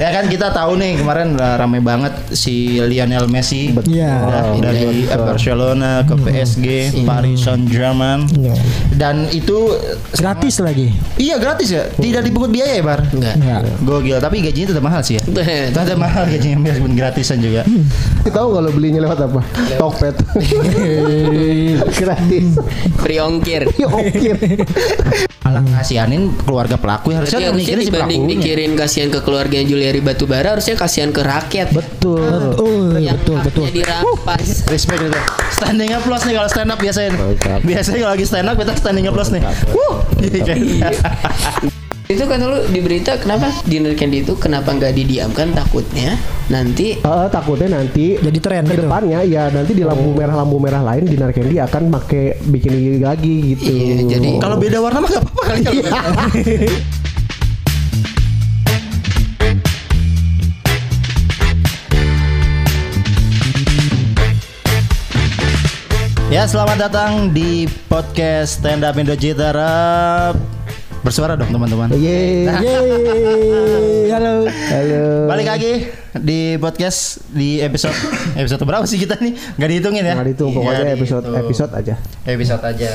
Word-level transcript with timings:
ya 0.00 0.08
kan 0.10 0.24
kita 0.26 0.48
tahu 0.48 0.74
nih 0.74 0.96
kemarin 0.96 1.28
rame 1.36 1.78
banget 1.78 2.16
si 2.32 2.80
Lionel 2.80 3.28
Messi 3.28 3.76
Iya. 3.84 4.12
udah 4.56 4.72
dari 4.72 5.04
Barcelona 5.06 6.00
ke 6.02 6.14
PSG, 6.16 6.66
Paris 7.04 7.38
Saint-Germain. 7.40 8.24
Iya. 8.32 8.54
Dan 8.90 9.28
itu 9.28 9.76
Gratis 10.10 10.58
lagi. 10.58 10.88
iya 11.16 11.36
gratis 11.36 11.68
ya, 11.68 11.84
tidak 11.94 12.24
dipungut 12.24 12.48
biaya 12.48 12.76
ya, 12.76 12.82
Bar? 12.82 13.00
Enggak. 13.10 13.34
Enggak. 13.36 13.60
Gokil, 13.82 14.18
tapi 14.18 14.40
gajinya 14.40 14.68
tetap 14.70 14.82
mahal 14.82 15.00
sih 15.00 15.16
ya. 15.16 15.22
Tetap 15.76 15.96
mahal 15.96 16.24
gajinya 16.26 16.56
meskipun 16.60 16.92
gratisan 16.94 17.38
juga. 17.38 17.62
Kita 18.20 18.32
tahu 18.32 18.48
kalau 18.54 18.70
belinya 18.70 19.04
lewat 19.04 19.18
apa? 19.22 19.40
Tokped. 19.76 20.16
Gratis. 21.92 22.46
Free 22.98 23.18
ongkir. 23.18 23.68
Ya 23.76 23.86
oke. 23.92 24.30
Malah 25.40 25.62
ngasihanin 25.66 26.30
keluarga 26.38 26.76
pelaku 26.76 27.10
ya, 27.10 27.22
harusnya 27.22 27.38
harusnya 27.42 27.58
mikirin 27.58 27.80
si 27.80 27.88
dibanding 27.88 28.20
pelakunya. 28.20 28.38
mikirin 28.38 28.70
kasihan 28.76 29.08
ke 29.08 29.20
keluarga 29.90 29.98
Juliari 30.00 30.00
Batubara 30.00 30.48
harusnya 30.54 30.74
kasihan 30.76 31.10
ke 31.10 31.20
rakyat. 31.20 31.68
Betul. 31.70 32.54
Oh, 32.56 32.94
Yang 32.94 33.18
betul 33.20 33.36
betul. 33.42 33.64
Respect 34.70 35.00
itu. 35.02 35.20
Standing 35.52 35.90
applause 35.92 36.24
nih 36.24 36.34
kalau 36.36 36.48
stand 36.48 36.70
up 36.70 36.78
biasanya. 36.78 37.10
Mantap. 37.12 37.60
Biasanya 37.60 37.98
kalau 38.00 38.12
lagi 38.14 38.26
stand 38.26 38.46
up 38.46 38.56
kita 38.56 38.72
standing 38.76 39.06
applause 39.06 39.30
nih. 39.30 39.42
Wuh. 39.70 39.96
Itu 42.10 42.26
kan 42.26 42.42
lu 42.42 42.66
di 42.66 42.82
berita 42.82 43.14
kenapa 43.16 43.54
dinner 43.62 43.94
candy 43.94 44.26
itu 44.26 44.34
kenapa 44.34 44.74
nggak 44.74 44.98
didiamkan 44.98 45.54
takutnya 45.54 46.18
nanti 46.50 46.98
Eh, 46.98 47.26
takutnya 47.30 47.70
nanti 47.72 48.18
Jadi 48.18 48.38
tren 48.42 48.66
ke 48.66 48.74
gitu. 48.74 48.82
depannya 48.82 49.22
ya 49.22 49.46
nanti 49.46 49.78
di 49.78 49.86
lampu 49.86 50.10
merah 50.10 50.34
lampu 50.34 50.58
merah 50.58 50.82
lain 50.82 51.06
di 51.06 51.14
Narkendi 51.14 51.62
akan 51.62 51.86
pakai 51.92 52.42
bikin 52.42 52.98
lagi 52.98 53.54
gitu. 53.54 53.70
Iya, 53.70 53.94
jadi- 54.10 54.42
Kalau 54.42 54.58
beda 54.58 54.82
warna 54.82 54.98
mah 54.98 55.08
gak 55.08 55.22
apa-apa 55.22 55.42
kali 55.46 55.60
kalau 55.62 55.82
Ya 66.30 66.46
selamat 66.46 66.78
datang 66.78 67.34
di 67.34 67.66
podcast 67.90 68.62
Stand 68.62 68.86
Up 68.86 68.94
Indo 68.94 69.18
Citara 69.18 70.30
Bersuara 71.02 71.34
dong 71.34 71.50
teman-teman 71.50 71.90
Yeay. 71.90 72.46
Yeay, 72.46 74.12
halo. 74.14 74.46
Halo. 74.46 75.02
Balik 75.26 75.48
lagi 75.48 75.72
di 76.14 76.54
podcast 76.60 77.24
di 77.32 77.58
episode 77.58 77.96
episode 78.38 78.62
berapa 78.62 78.86
sih 78.86 79.00
kita 79.00 79.18
nih? 79.18 79.32
Gak 79.58 79.68
dihitungin 79.74 80.04
ya? 80.06 80.14
Nggak 80.14 80.28
dihitung 80.30 80.50
pokoknya 80.54 80.82
Nggak 80.86 80.98
episode 81.00 81.24
dihitung. 81.26 81.42
episode 81.42 81.72
aja. 81.74 81.94
episode 82.28 82.62
aja. 82.62 82.90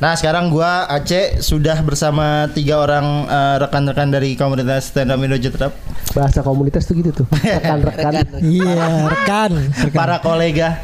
Nah 0.00 0.16
sekarang 0.16 0.48
gua 0.48 0.88
Aceh 0.88 1.44
sudah 1.44 1.76
bersama 1.84 2.48
tiga 2.56 2.80
orang 2.80 3.28
eh, 3.28 3.56
rekan-rekan 3.60 4.08
dari 4.08 4.32
komunitas 4.32 4.88
stand 4.88 5.12
up 5.12 5.20
Indo 5.20 5.36
Jetrap, 5.36 5.76
Bahasa 6.16 6.40
komunitas 6.40 6.88
tuh 6.88 6.96
gitu 6.96 7.12
tuh. 7.12 7.26
Rekan-rekan. 7.60 8.40
Iya, 8.40 9.06
rekan. 9.12 9.52
rekan. 9.60 9.92
para 10.00 10.16
kolega, 10.24 10.80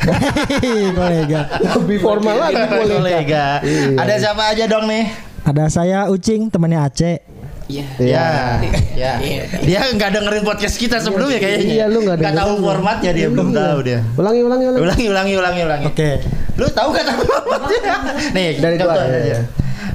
kolega. 0.92 1.48
Lebih 1.81 1.98
formal 2.05 2.37
lagi 2.44 2.61
kolega. 2.69 2.92
kolega. 3.00 3.44
Ada 4.05 4.14
siapa 4.20 4.53
aja 4.53 4.69
dong 4.69 4.84
nih? 4.84 5.09
Ada 5.48 5.64
saya 5.72 5.98
Ucing, 6.12 6.53
temannya 6.53 6.84
Aceh. 6.84 7.36
Ya 7.67 7.84
Ya, 7.98 8.27
Iya. 8.95 9.12
ya. 9.19 9.42
Dia 9.61 9.81
nggak 9.91 10.11
dengerin 10.12 10.42
podcast 10.42 10.77
kita 10.77 10.97
sebelumnya 10.98 11.36
kayaknya. 11.36 11.67
Iya, 11.67 11.84
lu 11.86 11.98
nggak 12.00 12.22
tahu 12.33 12.53
formatnya 12.61 13.11
dia 13.11 13.27
belum 13.27 13.50
Iya. 13.50 13.59
tahu 13.59 13.78
dia. 13.83 14.00
Ulangi 14.14 14.41
ulangi 14.41 14.64
ulangi. 14.67 14.81
Ulangi, 14.81 15.05
ulangi, 15.09 15.33
ulangi, 15.34 15.61
ulangi. 15.62 15.87
Oke. 15.87 16.11
Lu 16.55 16.67
tahu 16.69 16.89
gak 16.91 17.05
tahu 17.05 17.20
formatnya? 17.22 17.94
Nih, 18.37 18.48
Dari 18.56 18.75
gua, 18.77 18.94
aja. 18.94 19.19
ya. 19.19 19.41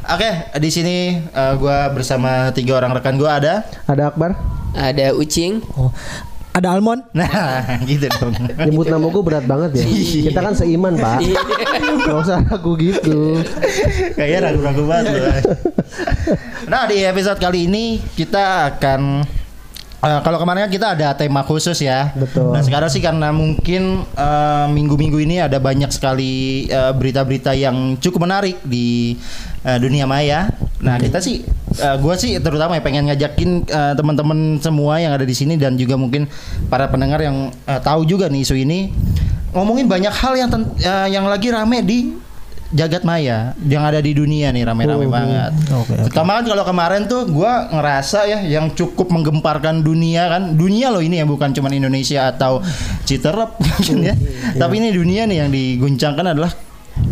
Oke, 0.04 0.30
di 0.58 0.70
sini 0.70 0.96
eh, 1.24 1.54
gua 1.56 1.90
bersama 1.90 2.52
tiga 2.52 2.76
orang 2.76 2.92
rekan 2.92 3.16
gua 3.16 3.40
ada. 3.40 3.64
Ada 3.88 4.12
Akbar. 4.12 4.36
ada 4.72 5.12
ucing 5.12 5.60
Oh. 5.76 5.92
Ada 6.52 6.68
Almond. 6.76 7.02
Nah, 7.16 7.80
gitu 7.88 8.12
dong. 8.20 8.36
Nyebut 8.60 8.88
nama 8.92 9.06
gue 9.08 9.24
berat 9.24 9.46
banget 9.48 9.80
ya. 9.80 9.86
Kita 10.32 10.40
kan 10.44 10.54
seiman 10.58 11.00
pak. 11.00 11.24
Gak 12.04 12.18
usah 12.28 12.40
ragu 12.44 12.76
gitu. 12.76 13.40
Kayaknya 14.20 14.40
ragu-ragu 14.52 14.84
banget 14.84 15.14
loh. 15.16 15.36
Nah 16.68 16.88
di 16.88 17.04
episode 17.08 17.40
kali 17.40 17.68
ini 17.72 18.04
kita 18.16 18.76
akan 18.76 19.24
eh, 20.02 20.20
kalau 20.22 20.38
kemarin 20.42 20.66
kan 20.68 20.72
kita 20.74 20.88
ada 20.98 21.08
tema 21.14 21.46
khusus 21.46 21.78
ya. 21.80 22.12
Betul. 22.18 22.52
Nah 22.52 22.62
sekarang 22.66 22.90
sih 22.90 23.02
karena 23.02 23.30
mungkin 23.30 24.04
eh, 24.04 24.66
minggu-minggu 24.70 25.18
ini 25.22 25.42
ada 25.42 25.62
banyak 25.62 25.94
sekali 25.94 26.66
eh, 26.66 26.94
berita-berita 26.94 27.54
yang 27.54 27.98
cukup 28.02 28.26
menarik 28.26 28.58
di 28.66 29.16
eh, 29.64 29.78
dunia 29.78 30.10
maya. 30.10 30.50
Nah 30.82 30.98
kita 30.98 31.22
sih, 31.22 31.46
gue 31.78 32.16
sih 32.18 32.42
terutama 32.42 32.74
ya 32.74 32.82
pengen 32.82 33.06
ngajakin 33.06 33.50
eh, 33.70 33.94
teman-teman 33.94 34.58
semua 34.58 34.98
yang 34.98 35.14
ada 35.14 35.22
di 35.22 35.38
sini 35.38 35.54
dan 35.56 35.78
juga 35.78 35.94
mungkin 35.94 36.26
para 36.74 36.90
pendengar 36.90 37.22
yang 37.22 37.54
eh, 37.70 37.80
tahu 37.80 38.02
juga 38.10 38.26
nih 38.26 38.42
isu 38.42 38.58
ini 38.58 38.90
ngomongin 39.54 39.86
banyak 39.86 40.10
hal 40.10 40.34
yang 40.34 40.50
ten- 40.50 40.74
eh, 40.82 41.08
yang 41.14 41.30
lagi 41.30 41.54
rame 41.54 41.86
di 41.86 42.18
jagat 42.72 43.04
maya 43.04 43.52
yang 43.62 43.84
ada 43.84 43.98
di 43.98 44.12
dunia 44.12 44.50
nih 44.50 44.64
rame-rame 44.64 45.06
banget. 45.06 45.52
Oke, 45.70 45.92
oke. 45.94 46.08
Pertama 46.08 46.40
kan 46.40 46.44
kalau 46.46 46.64
kemarin 46.64 47.02
tuh 47.04 47.28
gua 47.28 47.68
ngerasa 47.70 48.26
ya 48.26 48.40
yang 48.42 48.72
cukup 48.72 49.08
menggemparkan 49.08 49.80
dunia 49.80 50.28
kan 50.28 50.54
dunia 50.54 50.88
loh 50.88 51.00
ini 51.00 51.18
ya 51.18 51.26
bukan 51.26 51.52
cuma 51.52 51.68
Indonesia 51.70 52.28
atau 52.28 52.64
Citerep 53.04 53.56
mungkin 53.58 53.98
ya. 54.10 54.16
Tapi 54.54 54.74
ini 54.78 54.90
dunia 54.90 55.24
nih 55.24 55.38
yang 55.38 55.50
diguncangkan 55.50 56.32
adalah 56.32 56.52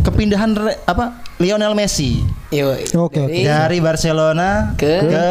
kepindahan 0.00 0.52
re- 0.52 0.80
apa 0.82 1.20
Lionel 1.36 1.72
Messi 1.72 2.20
Yo, 2.48 2.72
Oke, 3.00 3.20
oke. 3.20 3.32
dari- 3.32 3.44
dari 3.44 3.78
Barcelona 3.78 4.72
Ke- 4.74 5.04
ke 5.04 5.26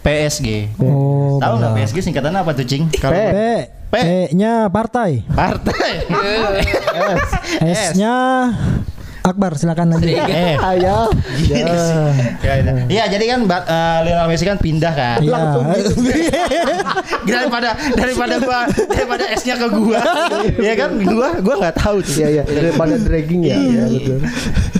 PSG. 0.00 0.80
Oh, 0.80 1.36
Tahu 1.36 1.54
nggak 1.56 1.72
benar. 1.72 1.84
PSG 1.84 1.98
singkatannya 2.02 2.40
apa 2.40 2.52
tuh, 2.52 2.64
Cing? 2.64 2.88
Kalau. 2.94 3.12
P. 3.12 3.28
P-nya 3.90 4.70
partai. 4.70 5.26
partai. 5.28 6.06
S-nya 7.74 8.14
Akbar, 9.20 9.52
silakan 9.54 9.92
lanjut. 9.92 10.08
eh, 10.08 10.56
Ayah. 10.56 11.06
gini 11.38 11.60
sih. 11.70 11.96
Ya, 12.40 12.54
ya. 12.56 12.72
Iya, 12.86 13.04
jadi 13.10 13.24
kan 13.28 13.40
eh, 13.44 13.98
Lionel 14.04 14.26
Messi 14.26 14.44
kan 14.44 14.56
pindah 14.56 14.92
kan. 14.92 15.18
Iya. 15.20 15.38
daripada 17.22 17.70
daripada 17.94 18.34
gua 18.40 18.60
daripada 18.88 19.24
S-nya 19.32 19.54
ke 19.56 19.68
gua 19.70 20.00
ya 20.56 20.74
kan 20.74 20.90
gua 20.98 21.38
gua 21.38 21.54
nggak 21.60 21.76
tahu 21.76 22.00
tuh 22.00 22.16
Iya 22.16 22.28
iya. 22.32 22.44
Daripada 22.44 22.94
dragging 22.96 23.42
ya. 23.44 23.56
Iya 23.56 23.82
betul. 23.88 24.18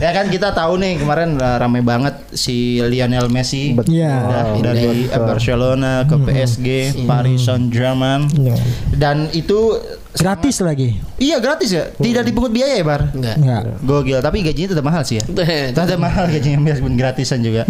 ya 0.00 0.10
kan 0.10 0.26
kita 0.28 0.48
tahu 0.50 0.72
nih 0.76 0.98
kemarin 0.98 1.36
uh, 1.36 1.56
ramai 1.56 1.80
banget 1.80 2.14
si 2.32 2.80
Lionel 2.80 3.28
Messi 3.28 3.76
Betul. 3.76 4.00
Iya. 4.00 4.14
udah 4.56 4.72
dari 4.72 5.06
betul. 5.06 5.24
Barcelona 5.26 5.92
ke 6.04 6.16
PSG 6.18 6.66
Paris 7.04 7.40
Saint-Germain 7.42 8.26
Iya. 8.32 8.56
dan 8.96 9.28
itu 9.30 9.76
Gratis 10.10 10.58
lagi. 10.58 10.98
iya 11.16 11.38
gratis 11.38 11.70
ya 11.70 11.86
tidak 11.92 12.24
dipungut 12.24 12.50
biaya 12.50 12.74
ya 12.74 12.82
Bar 12.82 13.10
enggak 13.10 13.36
Enggak. 13.36 13.62
gokil 13.80 14.18
tapi 14.18 14.42
gajinya 14.42 14.68
tetap 14.72 14.82
mahal 14.82 15.02
sih 15.02 15.16
ya 15.16 15.24
tetap 15.76 15.96
mahal 15.96 16.26
gajinya 16.26 16.58
meskipun 16.60 16.94
gratisan 16.94 17.38
juga 17.38 17.62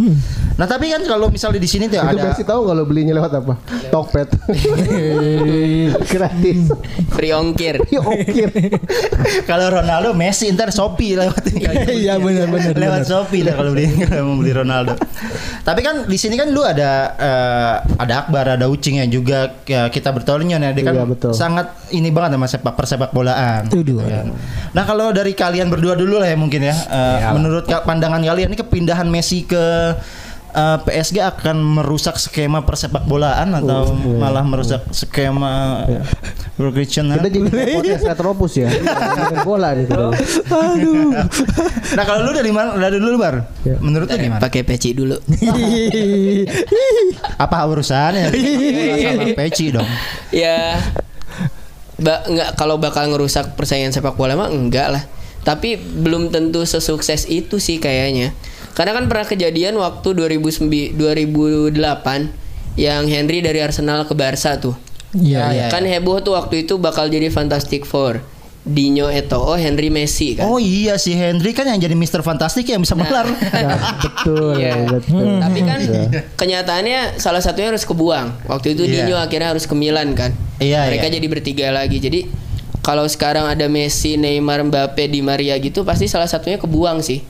nah 0.55 0.65
tapi 0.65 0.89
kan 0.89 1.03
kalau 1.03 1.29
misalnya 1.29 1.59
di 1.59 1.69
sini 1.69 1.85
tuh 1.87 1.99
Itu 1.99 2.09
ada 2.11 2.23
Messi 2.27 2.43
tahu 2.43 2.65
kalau 2.65 2.83
belinya 2.83 3.13
lewat 3.13 3.33
apa? 3.35 3.55
Tokped. 3.89 4.29
Gratis. 6.07 6.61
free 7.11 7.33
ongkir 7.33 7.81
Ya 7.89 8.01
oke. 8.01 8.45
kalau 9.51 9.73
Ronaldo 9.73 10.13
Messi 10.13 10.49
ntar 10.51 10.71
Shopee 10.71 11.17
lewat 11.17 11.43
Iya, 11.91 12.17
benar, 12.17 12.47
benar, 12.49 12.75
lewat. 12.75 13.01
Shopee 13.05 13.43
dah 13.43 13.55
kalau 13.55 13.73
beli 13.73 13.89
kalau 14.01 14.23
mau 14.27 14.37
beli 14.39 14.53
Ronaldo. 14.53 14.95
Tapi 15.61 15.81
kan 15.81 16.07
di 16.07 16.17
sini 16.17 16.35
kan 16.35 16.49
lu 16.49 16.63
ada 16.63 16.91
eh, 17.17 17.75
ada 17.97 18.15
Akbar, 18.19 18.57
ada 18.57 18.67
Ucing 18.67 18.97
yang 18.97 19.11
juga 19.11 19.61
ya, 19.65 19.89
kita 19.89 20.11
bertolonnya 20.11 20.57
ya 20.59 20.71
dia 20.71 20.85
kan 20.85 20.95
Iya, 20.95 21.05
betul. 21.05 21.33
sangat 21.33 21.73
ini 21.91 22.09
banget 22.11 22.30
sama 22.31 22.47
sepak 22.47 22.75
persepak 22.75 23.11
bolaan. 23.11 23.67
Tuduh. 23.67 24.01
Nah 24.71 24.85
kalau 24.85 25.11
dari 25.11 25.33
kalian 25.33 25.67
berdua 25.67 25.93
dulu 25.93 26.17
lah 26.17 26.27
ya 26.27 26.37
mungkin 26.37 26.63
ya, 26.63 26.75
eh, 26.75 27.31
menurut 27.31 27.65
ka- 27.65 27.83
pandangan 27.83 28.21
kalian 28.21 28.49
ini 28.49 28.57
kepindahan 28.57 29.07
Messi 29.07 29.43
ke 29.43 29.61
eh, 30.51 30.79
PSG 30.81 31.19
akan 31.21 31.57
merusak 31.61 32.17
skema 32.17 32.61
persepak 32.61 33.05
bolaan 33.05 33.55
atau 33.55 33.91
malah 34.17 34.43
merusak 34.43 34.83
skema 34.91 35.85
Christian 36.61 37.09
Kita 37.09 37.25
jadi 37.25 37.49
podcast 37.79 38.05
retropus 38.05 38.53
ya. 38.55 38.69
Ngomongin 38.69 39.41
bola 39.43 39.69
nih 39.73 39.89
kita. 39.89 40.07
Nah 41.91 42.05
kalau 42.05 42.21
lu 42.23 42.33
dari 42.33 42.53
mana? 42.53 42.77
Dari 42.77 43.01
dulu 43.01 43.17
bar. 43.17 43.49
Ya. 43.63 43.81
Menurut 43.81 44.07
lu 44.07 44.17
gimana? 44.19 44.41
pakai 44.41 44.61
peci 44.61 44.93
dulu 44.93 45.17
Apa 47.41 47.65
urusannya? 47.65 48.29
sama 49.09 49.25
peci 49.35 49.73
dong. 49.73 49.89
ya 50.31 50.77
ba 52.01 52.25
nggak 52.25 52.57
kalau 52.57 52.81
bakal 52.81 53.07
ngerusak 53.13 53.55
persaingan 53.55 53.93
sepak 53.93 54.17
bola 54.17 54.37
mah 54.37 54.51
enggak 54.51 54.89
lah. 54.91 55.05
Tapi 55.41 55.81
belum 55.81 56.29
tentu 56.29 56.65
sesukses 56.69 57.25
itu 57.29 57.57
sih 57.57 57.81
kayaknya. 57.81 58.37
Karena 58.77 58.93
kan 58.93 59.09
pernah 59.09 59.25
kejadian 59.25 59.77
waktu 59.81 60.13
2009 60.13 60.97
2008 60.97 62.77
yang 62.77 63.09
Henry 63.09 63.41
dari 63.41 63.61
Arsenal 63.65 64.05
ke 64.05 64.13
Barca 64.13 64.61
tuh. 64.61 64.77
Iya, 65.17 65.51
iya. 65.51 65.67
Ya, 65.67 65.73
kan 65.73 65.83
heboh 65.83 66.23
tuh 66.23 66.39
waktu 66.39 66.69
itu 66.69 66.79
bakal 66.79 67.11
jadi 67.11 67.33
Fantastic 67.35 67.83
Four 67.83 68.23
Dino 68.71 69.11
Eto'o, 69.11 69.59
Henry 69.59 69.91
Messi 69.91 70.39
kan. 70.39 70.47
Oh 70.47 70.57
iya 70.57 70.95
si 70.95 71.13
Hendry 71.13 71.51
kan 71.51 71.67
yang 71.67 71.77
jadi 71.77 71.93
Mister 71.93 72.23
Fantastic 72.23 72.65
yang 72.65 72.87
bisa 72.87 72.95
melar. 72.95 73.27
Ya, 73.51 73.77
betul, 73.99 74.55
Iya. 74.57 74.75
betul. 74.87 75.27
Tapi 75.43 75.61
kan 75.61 75.81
kenyataannya 76.37 77.19
salah 77.19 77.43
satunya 77.43 77.75
harus 77.75 77.83
kebuang. 77.83 78.47
Waktu 78.47 78.73
itu 78.73 78.87
Iya. 78.87 79.05
Dino 79.05 79.17
akhirnya 79.19 79.51
harus 79.51 79.67
ke 79.67 79.75
Milan 79.75 80.15
kan. 80.15 80.31
Iya, 80.57 80.87
Mereka 80.87 81.11
iya. 81.11 81.15
jadi 81.19 81.27
bertiga 81.27 81.67
lagi. 81.75 81.99
Jadi 81.99 82.31
kalau 82.81 83.05
sekarang 83.05 83.45
ada 83.45 83.67
Messi, 83.67 84.15
Neymar, 84.15 84.63
Mbappe, 84.65 85.05
Di 85.05 85.21
Maria 85.21 85.59
gitu 85.59 85.83
pasti 85.83 86.07
salah 86.07 86.31
satunya 86.31 86.57
kebuang 86.57 87.03
sih. 87.03 87.21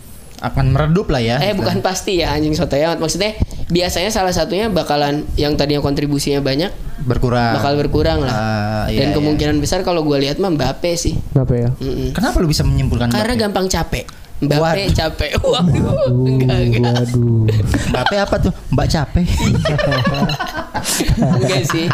Akan 0.41 0.71
meredup 0.71 1.07
lah 1.07 1.21
ya. 1.21 1.37
Eh 1.39 1.53
bukan 1.53 1.81
pasti 1.81 2.19
ya 2.19 2.33
anjing 2.33 2.53
soto 2.53 2.73
amat. 2.73 2.97
Maksudnya 2.97 3.37
biasanya 3.67 4.09
salah 4.09 4.33
satunya 4.33 4.67
bakalan 4.67 5.29
yang 5.35 5.55
tadinya 5.55 5.79
kontribusinya 5.79 6.41
banyak 6.41 6.73
berkurang. 7.01 7.55
bakal 7.55 7.77
berkurang 7.77 8.19
lah. 8.21 8.33
Ah, 8.33 8.41
iya, 8.87 9.05
Dan 9.05 9.09
iya. 9.09 9.17
kemungkinan 9.17 9.57
besar 9.59 9.81
kalau 9.81 10.01
gue 10.03 10.17
lihat 10.19 10.37
mah 10.37 10.49
Mbappe 10.49 10.91
sih. 10.95 11.17
Kenapa 11.31 11.53
ya? 11.55 11.69
Mm-mm. 11.75 12.11
Kenapa 12.11 12.37
lu 12.39 12.47
bisa 12.47 12.61
menyimpulkan 12.63 13.09
Karena 13.09 13.31
Mbappe? 13.31 13.43
gampang 13.43 13.67
capek. 13.67 14.05
Mbappe 14.41 14.57
Waduh. 14.83 14.89
capek. 14.91 15.31
Waduh. 15.45 15.93
Enggak, 16.25 16.59
enggak. 16.63 16.93
Waduh. 16.95 17.45
Mbappe 17.91 18.17
apa 18.19 18.37
tuh? 18.41 18.53
Mbak 18.71 18.87
capek. 18.89 19.27
Enggak 21.21 21.63
sih. 21.67 21.87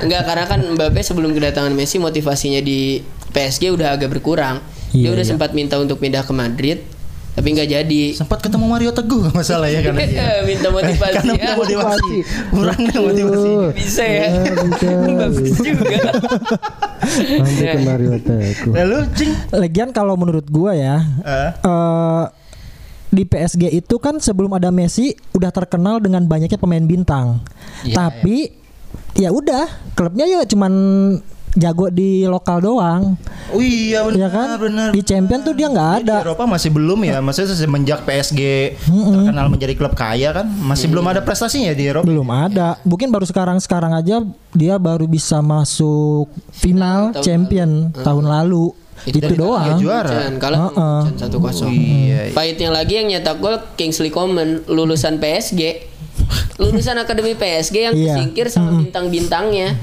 Enggak 0.00 0.22
karena 0.24 0.44
kan 0.46 0.60
Mbappe 0.66 1.00
sebelum 1.00 1.32
kedatangan 1.32 1.72
Messi 1.72 1.96
motivasinya 1.98 2.60
di 2.60 3.00
PSG 3.30 3.68
udah 3.70 3.92
agak 3.92 4.08
berkurang. 4.10 4.60
Dia 4.88 5.04
Iya, 5.04 5.08
udah 5.10 5.20
iya. 5.20 5.30
sempat 5.34 5.50
minta 5.52 5.74
untuk 5.76 5.98
pindah 5.98 6.22
ke 6.22 6.30
Madrid 6.30 6.78
tapi 7.34 7.48
nggak 7.50 7.68
jadi. 7.68 8.02
Sempat 8.14 8.38
ketemu 8.40 8.66
Mario 8.70 8.90
Teguh 8.94 9.30
masalah 9.34 9.66
ya 9.66 9.82
karena 9.82 10.06
dia. 10.10 10.46
minta 10.46 10.70
motivasi. 10.70 11.14
Karena 11.18 11.32
minta 11.34 11.52
motivasi. 11.58 12.16
Kurangnya 12.54 12.98
motivasi. 13.02 13.50
Bisa 13.74 14.04
ya. 14.06 14.26
Ya, 14.30 14.54
bisa. 14.54 14.86
Bagus 15.26 15.56
juga. 15.58 15.98
Lanjut 17.42 17.66
ke 17.66 17.78
Mario 17.82 18.14
Teguh. 18.22 18.72
Lalu 18.72 18.98
cing. 19.18 19.32
Lagian 19.50 19.90
kalau 19.90 20.14
menurut 20.14 20.46
gua 20.48 20.72
ya 20.78 21.02
Eh, 21.26 21.50
eh 21.58 22.24
di 23.14 23.22
PSG 23.22 23.70
itu 23.70 23.96
kan 24.02 24.18
sebelum 24.18 24.50
ada 24.58 24.74
Messi 24.74 25.14
udah 25.30 25.54
terkenal 25.54 26.02
dengan 26.02 26.26
banyaknya 26.26 26.58
pemain 26.58 26.82
bintang. 26.82 27.38
Iya, 27.86 27.94
Tapi 27.94 28.50
ya 29.14 29.30
udah, 29.30 29.70
klubnya 29.94 30.26
ya 30.26 30.42
cuman 30.42 30.72
jago 31.54 31.86
di 31.86 32.22
lokal 32.24 32.58
doang. 32.60 33.14
oh 33.48 33.58
iya 33.58 34.02
benar 34.02 34.18
Ya 34.18 34.28
kan? 34.28 34.46
benar. 34.56 34.88
Di 34.90 35.00
champion 35.00 35.40
tuh 35.40 35.52
dia 35.52 35.66
nggak 35.66 35.90
Di 35.94 36.00
ada. 36.04 36.16
Eropa 36.22 36.44
masih 36.44 36.68
belum 36.68 36.98
ya. 37.00 37.18
Maksudnya 37.18 37.52
semenjak 37.52 38.02
PSG 38.02 38.40
terkenal 38.84 39.46
menjadi 39.46 39.74
klub 39.74 39.94
kaya 39.94 40.30
kan, 40.32 40.46
masih 40.46 40.86
belum 40.86 41.06
ada 41.06 41.20
prestasinya 41.20 41.70
di 41.70 41.86
Eropa. 41.86 42.04
Belum 42.04 42.26
ada. 42.26 42.76
Mungkin 42.82 43.08
baru 43.08 43.24
sekarang-sekarang 43.24 43.94
aja 43.94 44.22
dia 44.50 44.74
baru 44.76 45.06
bisa 45.06 45.38
masuk 45.38 46.26
final 46.50 47.10
Tahun 47.12 47.22
champion 47.22 47.70
tahun 47.92 48.24
lalu. 48.24 48.74
Itu, 49.04 49.18
dari 49.18 49.34
doang. 49.34 49.76
juara. 49.76 50.06
Jangan 50.08 50.34
kalah 50.38 50.58
satu 51.12 51.36
kosong. 51.36 51.68
Iya. 51.68 52.30
Pahitnya 52.30 52.70
lagi 52.70 52.94
yang 52.96 53.10
nyetak 53.10 53.36
gol 53.36 53.58
Kingsley 53.74 54.08
Coman 54.08 54.62
lulusan 54.64 55.18
PSG. 55.18 55.90
Lulusan 56.56 56.96
akademi 56.96 57.34
PSG 57.34 57.76
yang 57.82 57.92
Iya. 57.92 58.14
tersingkir 58.16 58.46
sama 58.48 58.78
bintang-bintangnya. 58.78 59.74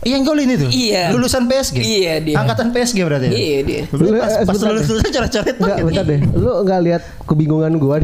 Iya, 0.00 0.16
Yang 0.16 0.22
golin 0.24 0.48
itu? 0.48 0.66
Iya. 0.72 1.02
Lulusan 1.12 1.44
PSG? 1.44 1.76
Iya, 1.76 2.14
dia. 2.24 2.36
Angkatan 2.40 2.72
PSG 2.72 2.98
berarti 3.04 3.26
ya? 3.28 3.32
Iya 3.36 3.58
dia. 3.60 3.82
Lu 3.92 4.04
pas, 4.16 4.32
Eh, 4.32 4.44
pas 4.48 4.56
lulus 4.56 4.84
lulus 4.88 5.02
coret-coret 5.04 5.56
Enggak, 5.60 5.76
bentar 5.84 6.04
deh. 6.08 6.20
Lu 6.32 6.50
enggak 6.64 6.80
lihat 6.80 7.02
kebingungan 7.28 7.72
gua. 7.76 7.96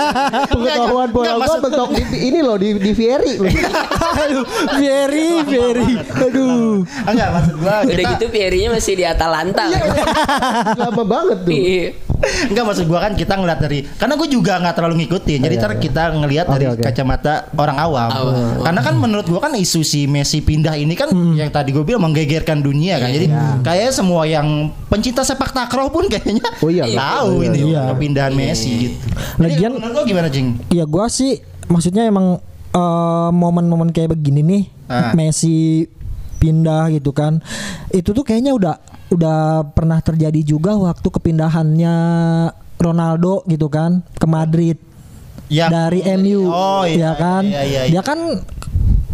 Pengetahuan 0.54 1.08
bola 1.10 1.34
enggak, 1.34 1.38
gua 1.42 1.56
bentuk 1.58 1.88
ini 2.14 2.40
loh 2.40 2.54
di 2.54 2.78
di 2.78 2.92
Fieri. 2.94 3.34
very 4.78 5.42
very. 5.50 5.90
Aduh. 5.98 6.86
Enggak, 6.86 7.28
maksud 7.34 7.54
gua 7.58 7.74
Udah 7.82 7.94
kita 7.98 8.10
gitu 8.14 8.26
Pierinya 8.30 8.68
masih 8.78 8.94
di 8.94 9.04
Atalanta. 9.04 9.64
Lama 10.80 11.02
banget 11.02 11.38
tuh. 11.42 11.50
Iya. 11.50 11.86
Enggak 12.20 12.64
maksud 12.64 12.84
gua 12.84 13.00
kan 13.00 13.12
kita 13.12 13.32
ngeliat 13.32 13.58
dari 13.58 13.80
karena 13.90 14.14
gue 14.14 14.28
juga 14.28 14.56
nggak 14.56 14.74
terlalu 14.74 14.94
ngikutin. 15.00 15.38
Jadi 15.40 15.54
Iya, 15.54 15.62
ntar 15.62 15.72
iya. 15.72 15.80
kita 15.80 16.02
ngelihat 16.12 16.46
dari 16.48 16.64
oke. 16.68 16.82
kacamata 16.82 17.34
orang 17.52 17.76
awam. 17.76 18.10
Awam. 18.10 18.60
Karena 18.60 18.80
kan 18.80 18.94
menurut 18.94 19.26
gua 19.26 19.40
kan 19.40 19.52
isu 19.52 19.80
si 19.80 20.04
Messi 20.04 20.38
pindah 20.38 20.74
ini 20.74 20.92
kan 20.92 21.08
yang 21.32 21.48
tadi 21.48 21.70
gue 21.70 21.80
bilang 21.80 22.02
menggegerkan 22.02 22.60
dunia 22.60 22.96
kan. 22.96 23.08
Jadi 23.08 23.26
kayaknya 23.60 23.92
semua 23.92 24.22
yang 24.24 24.46
pencinta 24.86 25.20
sepak 25.20 25.50
takraw 25.50 25.88
pun 25.88 26.06
kayaknya 26.06 26.44
Oh 26.58 26.68
iya. 26.68 26.84
tahu 26.86 27.40
Iya, 27.40 27.46
ini 27.46 27.58
iya. 27.66 27.82
kepindahan 27.90 28.32
Messi 28.32 28.70
gitu. 28.82 28.96
Lagian- 29.36 29.74
menurut 29.74 29.94
lo 29.94 30.02
gimana, 30.04 30.28
Jing? 30.28 30.60
Ya 30.68 30.84
gua 30.84 31.08
sih 31.08 31.40
maksudnya 31.66 32.04
emang 32.04 32.38
eh, 32.70 33.30
momen-momen 33.32 33.90
kayak 33.90 34.12
begini 34.12 34.40
nih 34.40 34.62
Ah. 34.86 35.10
Messi 35.12 35.88
pindah 36.36 36.90
gitu 36.90 37.10
kan. 37.10 37.38
Itu 37.88 38.10
tuh 38.10 38.22
kayaknya 38.22 38.50
udah 38.50 38.74
udah 39.10 39.66
pernah 39.74 39.98
terjadi 39.98 40.40
juga 40.42 40.78
waktu 40.78 41.08
kepindahannya 41.10 41.94
Ronaldo 42.78 43.44
gitu 43.44 43.66
kan 43.68 44.00
ke 44.16 44.26
Madrid 44.26 44.78
Ya. 45.50 45.66
dari 45.66 46.06
MU. 46.14 46.46
Oh, 46.46 46.86
iya, 46.86 47.10
ya 47.10 47.12
kan. 47.18 47.42
iya, 47.42 47.62
iya, 47.66 47.80
iya. 47.90 47.98
Dia 47.98 48.02
kan 48.06 48.22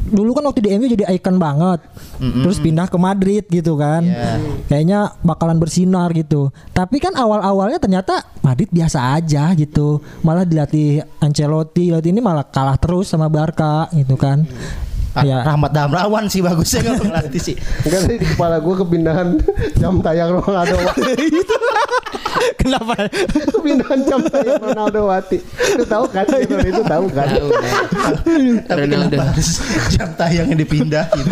dulu 0.07 0.37
kan 0.37 0.45
waktu 0.47 0.69
di 0.69 0.71
MU 0.77 0.85
jadi 0.85 1.09
ikon 1.17 1.41
banget. 1.41 1.81
Terus 2.21 2.61
pindah 2.61 2.93
ke 2.93 3.01
Madrid 3.01 3.49
gitu 3.49 3.81
kan. 3.81 4.05
Iya. 4.05 4.37
Kayaknya 4.69 4.99
bakalan 5.25 5.57
bersinar 5.57 6.13
gitu. 6.13 6.53
Tapi 6.77 7.01
kan 7.01 7.17
awal-awalnya 7.17 7.81
ternyata 7.81 8.21
Madrid 8.45 8.69
biasa 8.69 9.17
aja 9.17 9.57
gitu. 9.57 10.05
Malah 10.21 10.45
dilatih 10.45 11.01
Ancelotti, 11.25 11.89
dilatih 11.89 12.13
ini 12.13 12.21
malah 12.21 12.45
kalah 12.45 12.77
terus 12.77 13.09
sama 13.09 13.33
Barca 13.33 13.89
gitu 13.97 14.21
kan. 14.21 14.45
Ya. 15.25 15.41
Rahmat 15.47 15.73
Damrawan 15.73 16.29
sih 16.29 16.45
bagusnya 16.45 16.85
kalau 16.85 17.09
ngelatih 17.09 17.41
sih. 17.41 17.55
Enggak 17.87 18.01
tadi 18.05 18.17
di 18.21 18.27
kepala 18.27 18.57
gua 18.61 18.75
kepindahan 18.85 19.29
jam 19.81 20.05
tayang 20.05 20.37
Ronaldo. 20.37 20.77
Kenapa? 22.61 22.95
kepindahan 23.67 24.01
jam 24.07 24.21
tayang 24.27 24.63
Ronaldo 24.63 25.01
Wati. 25.09 25.39
Itu 25.43 25.85
tahu 25.87 26.05
kan? 26.11 26.25
Itu, 26.29 26.55
itu 26.61 26.83
tahu 26.87 27.07
kan? 27.11 27.27
Tahu. 27.31 27.49
Tapi 28.67 28.79
Ronaldo. 28.87 29.17
jam 29.93 30.09
tayangnya 30.15 30.57
dipindahin? 30.59 31.27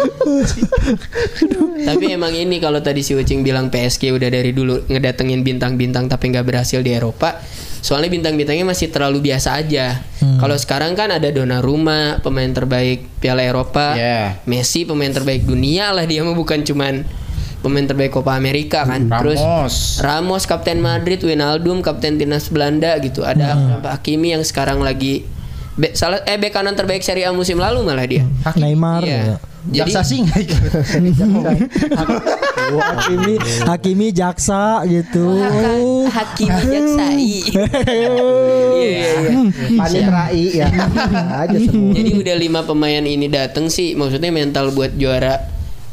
Tapi 1.89 2.05
emang 2.11 2.33
ini 2.35 2.59
kalau 2.59 2.81
tadi 2.81 3.05
si 3.05 3.15
Ucing 3.15 3.45
bilang 3.45 3.69
PSG 3.69 4.11
udah 4.15 4.29
dari 4.31 4.51
dulu 4.51 4.87
ngedatengin 4.89 5.45
bintang-bintang 5.45 6.09
tapi 6.09 6.33
nggak 6.33 6.47
berhasil 6.47 6.81
di 6.81 6.95
Eropa. 6.95 7.39
Soalnya 7.85 8.09
bintang-bintangnya 8.17 8.65
masih 8.65 8.89
terlalu 8.89 9.29
biasa 9.29 9.61
aja. 9.61 10.01
Kalau 10.41 10.57
sekarang 10.57 10.97
kan 10.97 11.13
ada 11.13 11.29
Donnarumma, 11.29 12.17
pemain 12.25 12.49
terbaik 12.49 13.05
Piala 13.21 13.45
Eropa. 13.45 13.93
Yeah. 13.93 14.41
Messi 14.49 14.89
pemain 14.89 15.13
terbaik 15.13 15.45
dunia 15.45 15.93
lah 15.93 16.09
dia 16.09 16.25
mah 16.25 16.33
bukan 16.33 16.65
cuman 16.65 17.05
pemain 17.65 17.83
terbaik 17.83 18.13
Copa 18.13 18.37
Amerika 18.37 18.85
kan. 18.85 19.09
Terus 19.09 19.41
Ramos. 19.41 19.75
Ramos 19.99 20.43
kapten 20.45 20.79
Madrid, 20.79 21.17
Wijnaldum 21.19 21.81
kapten 21.81 22.15
timnas 22.15 22.47
Belanda 22.47 22.93
gitu. 23.01 23.25
Ada 23.25 23.57
Achraf 23.57 23.81
Hakimi 23.91 24.37
yang 24.37 24.45
sekarang 24.45 24.85
lagi 24.85 25.25
be- 25.75 25.91
salah 25.93 26.21
eh 26.23 26.37
bek 26.37 26.53
kanan 26.53 26.77
terbaik 26.77 27.01
Serie 27.01 27.25
A 27.25 27.33
musim 27.33 27.57
lalu 27.57 27.81
malah 27.81 28.05
dia. 28.05 28.29
Neymar. 28.53 29.01
Iya. 29.03 29.17
ya. 29.25 29.37
Jadi 29.65 29.81
Jaksa 29.89 30.01
sih 30.05 30.21
nggak 30.21 30.41
ikut. 30.45 30.61
Hakimi, 32.65 33.35
Hakimi 33.65 34.09
jaksa 34.11 34.85
gitu. 34.85 35.41
Hakimi 36.07 36.65
Jaksai. 36.69 37.33
Iya, 37.85 38.13
iya, 38.77 39.13
iya. 39.17 39.41
Panit 39.75 40.05
Rai 40.05 40.45
ya. 40.53 40.69
aja 41.45 41.57
semua. 41.57 41.93
Jadi 41.93 42.11
udah 42.15 42.37
lima 42.37 42.61
pemain 42.63 43.01
ini 43.01 43.27
dateng 43.27 43.69
sih, 43.69 43.93
maksudnya 43.95 44.29
mental 44.29 44.69
buat 44.71 44.93
juara 44.93 45.41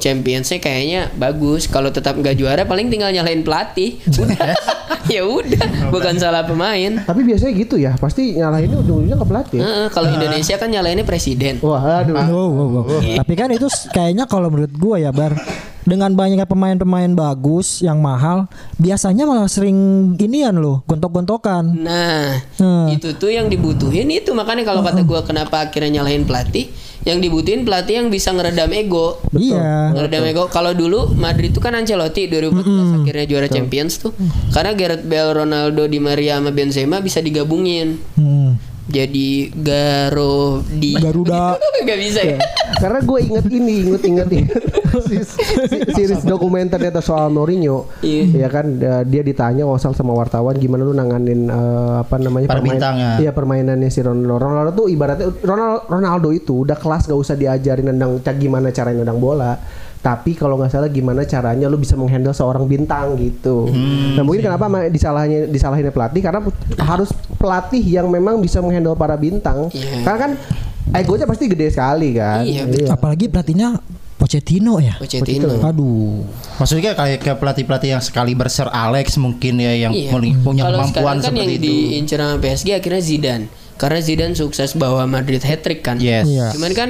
Championsnya 0.01 0.57
kayaknya 0.57 1.13
bagus. 1.13 1.69
Kalau 1.69 1.93
tetap 1.93 2.17
nggak 2.17 2.33
juara, 2.33 2.65
paling 2.65 2.89
tinggal 2.89 3.13
nyalain 3.13 3.45
pelatih. 3.45 4.01
Udah. 4.09 4.57
ya 5.13 5.21
udah, 5.21 5.93
bukan 5.93 6.17
salah 6.17 6.41
pemain. 6.41 7.05
Tapi 7.05 7.21
biasanya 7.21 7.53
gitu 7.53 7.75
ya, 7.77 7.93
pasti 8.01 8.33
nyalahinnya 8.37 8.81
ujung-ujungnya 8.81 9.17
ke 9.17 9.25
pelatih. 9.25 9.59
Heeh, 9.61 9.87
kalau 9.93 10.09
Indonesia 10.09 10.55
kan 10.57 10.69
nyalainnya 10.73 11.05
presiden. 11.05 11.61
Wah, 11.61 12.01
aduh. 12.01 12.17
Wow, 12.17 12.49
wow, 12.49 12.67
wow. 12.89 13.01
Tapi 13.21 13.33
kan 13.37 13.49
itu 13.53 13.69
kayaknya 13.93 14.25
kalau 14.25 14.49
menurut 14.49 14.73
gua 14.73 14.97
ya 14.97 15.13
Bar 15.13 15.37
dengan 15.81 16.13
banyaknya 16.13 16.45
pemain-pemain 16.45 17.09
bagus 17.17 17.81
yang 17.81 17.97
mahal, 17.99 18.45
biasanya 18.77 19.25
malah 19.25 19.49
sering 19.49 19.75
inian 20.15 20.61
loh, 20.61 20.85
gontok-gontokan. 20.85 21.73
Nah, 21.73 22.37
Hmm. 22.61 22.93
itu 22.93 23.17
tuh 23.17 23.33
yang 23.33 23.49
dibutuhin 23.49 24.07
itu 24.13 24.29
makanya 24.37 24.61
kalau 24.61 24.85
kata 24.85 25.01
gua 25.01 25.25
kenapa 25.25 25.65
akhirnya 25.65 26.01
nyalahin 26.01 26.23
pelatih, 26.29 26.69
yang 27.01 27.17
dibutuhin 27.17 27.65
pelatih 27.65 28.03
yang 28.03 28.07
bisa 28.13 28.29
ngeredam 28.29 28.69
ego. 28.73 29.17
Iya. 29.33 29.93
Ngeredam 29.97 30.23
ego. 30.29 30.43
Kalau 30.53 30.71
dulu 30.77 31.13
Madrid 31.17 31.49
itu 31.49 31.61
kan 31.61 31.73
Ancelotti 31.73 32.29
2014 32.29 33.01
akhirnya 33.01 33.25
juara 33.25 33.47
Champions 33.49 33.97
tuh. 33.97 34.13
Karena 34.53 34.71
Gareth 34.77 35.05
Bale, 35.05 35.33
Ronaldo, 35.33 35.89
Di 35.89 35.97
Maria 35.97 36.37
sama 36.37 36.53
Benzema 36.53 37.01
bisa 37.01 37.19
digabungin. 37.19 37.97
Hmm. 38.17 38.70
Jadi 38.91 39.49
Garo 39.55 40.59
di 40.61 40.91
Garuda. 40.93 41.55
Gak 41.87 41.97
bisa 41.97 42.21
ya. 42.21 42.37
Karena 42.75 42.99
gue 42.99 43.19
inget 43.23 43.45
ini, 43.47 43.87
inget 43.87 44.03
inget 44.03 44.29
inget 44.29 44.51
series 45.95 46.23
dokumenter 46.23 46.75
ternyata 46.75 46.99
soal 46.99 47.31
Mourinho. 47.31 47.87
Iya. 48.01 48.45
Ya 48.45 48.49
kan 48.51 48.75
dia 49.07 49.23
ditanya 49.23 49.63
ngosal 49.63 49.95
sama 49.95 50.11
wartawan 50.11 50.55
gimana 50.55 50.83
lu 50.83 50.91
nanganin 50.91 51.47
eh, 51.47 51.93
apa 51.99 52.19
namanya 52.19 52.51
Perbintangan. 52.51 53.23
Iya 53.23 53.31
permainannya 53.31 53.87
si 53.87 54.03
Ronaldo. 54.03 54.35
Ronaldo 54.37 54.71
tuh 54.75 54.87
ibaratnya 54.87 55.31
Ronaldo, 55.39 55.79
Ronaldo 55.87 56.29
itu 56.31 56.67
udah 56.67 56.75
kelas 56.75 57.07
gak 57.07 57.15
usah 57.17 57.35
diajarin 57.35 57.87
nendang 57.87 58.19
ca- 58.19 58.35
gimana 58.35 58.69
cara 58.69 58.91
nendang 58.91 59.17
bola. 59.17 59.55
Tapi 60.01 60.33
kalau 60.33 60.57
nggak 60.57 60.71
salah 60.71 60.89
gimana 60.89 61.21
caranya 61.23 61.65
lu 61.65 61.77
bisa 61.77 61.93
menghandle 61.93 62.31
seorang 62.31 62.65
bintang 62.65 63.13
gitu. 63.15 63.69
Hmm, 63.69 64.17
nah 64.17 64.21
mungkin 64.21 64.41
kenapa 64.43 64.65
ma- 64.65 64.89
disalahinnya 64.89 65.45
disalahinnya 65.45 65.89
pelatih 65.89 66.19
karena 66.19 66.41
harus 66.79 67.09
pelatih 67.31 67.79
yang 67.79 68.07
memang 68.07 68.37
bisa 68.37 68.57
menghandle 68.59 68.93
para 68.93 69.13
bintang. 69.13 69.69
Iya. 69.69 70.01
Karena 70.01 70.17
kan 70.19 70.31
egonya 70.91 71.25
pasti 71.25 71.45
gede 71.45 71.69
sekali 71.69 72.13
kan. 72.13 72.41
Iya, 72.41 72.65
betul. 72.65 72.89
Apalagi 72.89 73.25
pelatihnya 73.27 73.77
Pochettino 74.17 74.77
ya. 74.77 74.97
Pochettino. 74.97 75.49
Aduh. 75.59 76.21
Maksudnya 76.57 76.93
kayak 76.93 77.19
ke 77.19 77.31
pelatih-pelatih 77.33 77.89
yang 77.91 78.01
sekali 78.01 78.33
berser 78.33 78.69
Alex 78.69 79.17
mungkin 79.17 79.57
ya 79.57 79.73
yang 79.79 79.93
Iya. 79.93 80.13
punya 80.39 80.61
Kalau 80.63 80.77
kemampuan 80.77 80.89
sekarang 81.17 81.19
kan 81.19 81.33
yang 81.35 81.49
seperti 81.49 81.57
itu. 81.57 81.73
diincar 81.93 82.17
sama 82.19 82.35
PSG 82.37 82.67
akhirnya 82.71 83.01
Zidane. 83.01 83.45
Karena 83.77 83.97
Zidane 83.97 84.33
sukses 84.33 84.73
bawa 84.73 85.05
Madrid 85.05 85.41
hat 85.41 85.61
trick 85.61 85.81
kan. 85.81 85.97
Yes. 85.97 86.25
Iya. 86.25 86.53
Cuman 86.53 86.71
kan 86.71 86.89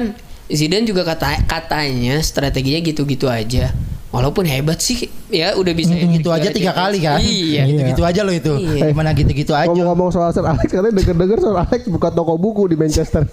Zidane 0.52 0.84
juga 0.84 1.08
kata 1.08 1.48
katanya 1.48 2.20
strateginya 2.20 2.84
gitu-gitu 2.84 3.24
aja. 3.24 3.72
Walaupun 4.12 4.44
hebat 4.44 4.76
sih 4.76 5.08
ya 5.32 5.56
udah 5.56 5.72
bisa 5.72 5.96
Gitu 5.96 6.28
aja 6.28 6.52
tiga 6.52 6.76
kali 6.76 7.00
kan? 7.00 7.16
Iya. 7.16 7.64
Gitu-gitu 7.64 8.02
aja 8.04 8.20
loh 8.20 8.34
itu. 8.36 8.52
Iya. 8.60 8.92
Gimana 8.92 9.16
gitu-gitu 9.16 9.56
aja. 9.56 9.72
Ngomong-ngomong 9.72 10.12
soal 10.12 10.28
Sir 10.30 10.44
Alex 10.44 10.68
katanya 10.68 10.92
denger-denger 10.92 11.38
Sir 11.40 11.56
Alex 11.56 11.80
buka 11.88 12.12
toko 12.12 12.36
buku 12.36 12.68
di 12.68 12.76
Manchester. 12.76 13.24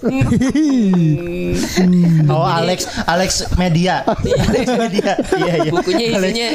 Oh 2.30 2.46
Alex 2.46 2.86
Alex 3.04 3.30
Media. 3.58 4.06
Alex 4.06 4.66
Media. 4.72 5.12
Iya 5.36 5.54
iya. 5.60 5.70
Bukunya 5.70 6.06
isinya 6.16 6.48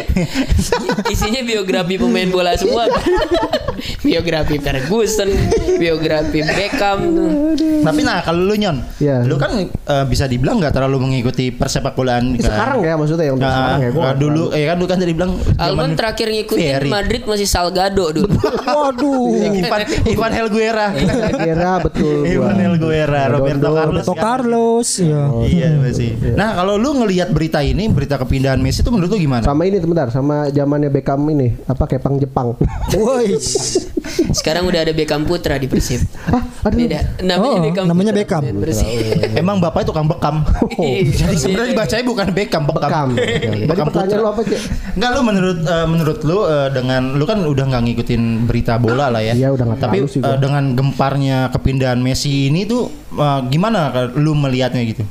isinya 1.11 1.41
biografi 1.43 1.95
pemain 1.99 2.29
bola 2.31 2.57
semua. 2.57 2.87
biografi 4.01 4.55
Ferguson, 4.57 5.29
biografi 5.77 6.39
Beckham. 6.41 6.99
Tapi 7.83 8.01
nah 8.01 8.23
kalau 8.23 8.47
lu 8.47 8.55
nyon, 8.55 8.81
Iya. 8.97 9.21
lu 9.27 9.35
kan 9.35 9.51
eh, 9.67 10.05
bisa 10.07 10.25
dibilang 10.25 10.57
nggak 10.57 10.73
terlalu 10.73 10.97
mengikuti 11.05 11.51
persepak 11.51 11.93
bolaan 11.93 12.33
kan? 12.39 12.49
sekarang 12.49 12.77
ya 12.81 12.93
maksudnya 12.95 13.25
yang 13.27 13.35
untuk 13.37 13.45
Nah, 13.45 13.53
sekarang 13.53 13.79
ya. 13.83 13.89
Gua 13.91 14.03
dulu, 14.15 14.51
ya 14.51 14.65
kan 14.67 14.77
lu 14.77 14.85
kan 14.85 14.97
tadi 14.97 15.11
bilang 15.11 15.35
Alman 15.55 15.93
terakhir 15.93 16.27
ngikutin 16.27 16.63
Ferry. 16.77 16.89
Madrid 16.89 17.21
masih 17.23 17.45
Salgado 17.45 18.09
dulu. 18.09 18.27
Waduh. 18.65 19.35
Ivan 19.59 19.81
Ivan 20.05 20.31
Helguera. 20.31 20.87
Kira 21.31 21.73
betul. 21.79 22.23
Ivan 22.23 22.55
Helguera, 22.55 23.21
Roberto. 23.33 23.67
Carlos. 23.67 23.85
Roberto 24.01 24.13
kan? 24.13 24.23
Carlos 24.23 24.89
ya. 24.97 25.21
Iya 25.41 25.69
masih. 25.77 26.09
Nah 26.33 26.55
kalau 26.55 26.75
lu 26.75 26.95
ngelihat 26.95 27.29
berita 27.29 27.59
ini, 27.59 27.87
berita 27.87 28.15
kepindahan 28.15 28.57
Messi 28.57 28.79
itu 28.79 28.89
menurut 28.89 29.09
lu 29.09 29.19
gimana? 29.19 29.43
Sama 29.43 29.63
ini 29.63 29.77
sebentar, 29.77 30.07
sama 30.09 30.47
zamannya 30.49 30.89
Beckham 30.89 31.21
ini, 31.27 31.53
apa 31.65 31.83
Kepang 31.85 32.17
Jepang. 32.17 32.55
Woi. 32.93 33.35
Sekarang 34.31 34.65
udah 34.65 34.81
ada 34.81 34.91
Beckham 34.91 35.23
Putra 35.23 35.55
di 35.55 35.65
Persib. 35.65 36.01
Hah, 36.25 36.43
aduh. 36.63 36.77
Beda. 36.77 36.99
Namanya 37.19 37.43
Oh, 37.51 37.61
Beckham. 37.61 37.85
namanya 37.85 38.11
Putra. 38.11 38.39
Beckham. 38.41 38.43
Persib. 38.61 38.87
Emang 39.35 39.57
bapak 39.59 39.81
itu 39.81 39.89
tukang 39.89 40.07
bekam. 40.07 40.35
Jadi 41.05 41.35
sebenarnya 41.35 41.73
bacanya 41.73 42.03
bukan 42.03 42.27
Beckham, 42.31 42.63
bekam. 42.65 43.07
Bekam. 43.65 43.85
Oke, 43.87 43.97
oke. 43.97 44.04
Pertanyaan 44.05 44.21
lu 44.21 44.29
apa, 44.29 44.41
Cek? 44.45 44.61
Enggak 44.95 45.09
lu 45.11 45.21
menurut 45.21 45.59
eh, 45.59 45.87
menurut 45.89 46.19
lu 46.21 46.37
eh, 46.45 46.69
dengan 46.69 47.01
lu 47.13 47.23
kan 47.25 47.39
udah 47.41 47.65
nggak 47.65 47.83
ngikutin 47.85 48.21
berita 48.45 48.73
bola 48.77 49.09
lah 49.09 49.19
ya. 49.19 49.33
Iya, 49.33 49.49
udah 49.51 49.65
nggak 49.67 49.79
Tapi 49.81 49.97
terlalu 49.99 50.13
sih 50.13 50.19
gua. 50.21 50.29
eh, 50.31 50.37
dengan 50.39 50.63
gemparnya 50.73 51.37
kepindahan 51.49 51.99
Messi 51.99 52.47
ini 52.47 52.63
tuh 52.63 52.87
eh, 53.11 53.39
gimana 53.49 53.89
lu 54.13 54.31
melihatnya 54.31 54.85
gitu? 54.85 55.03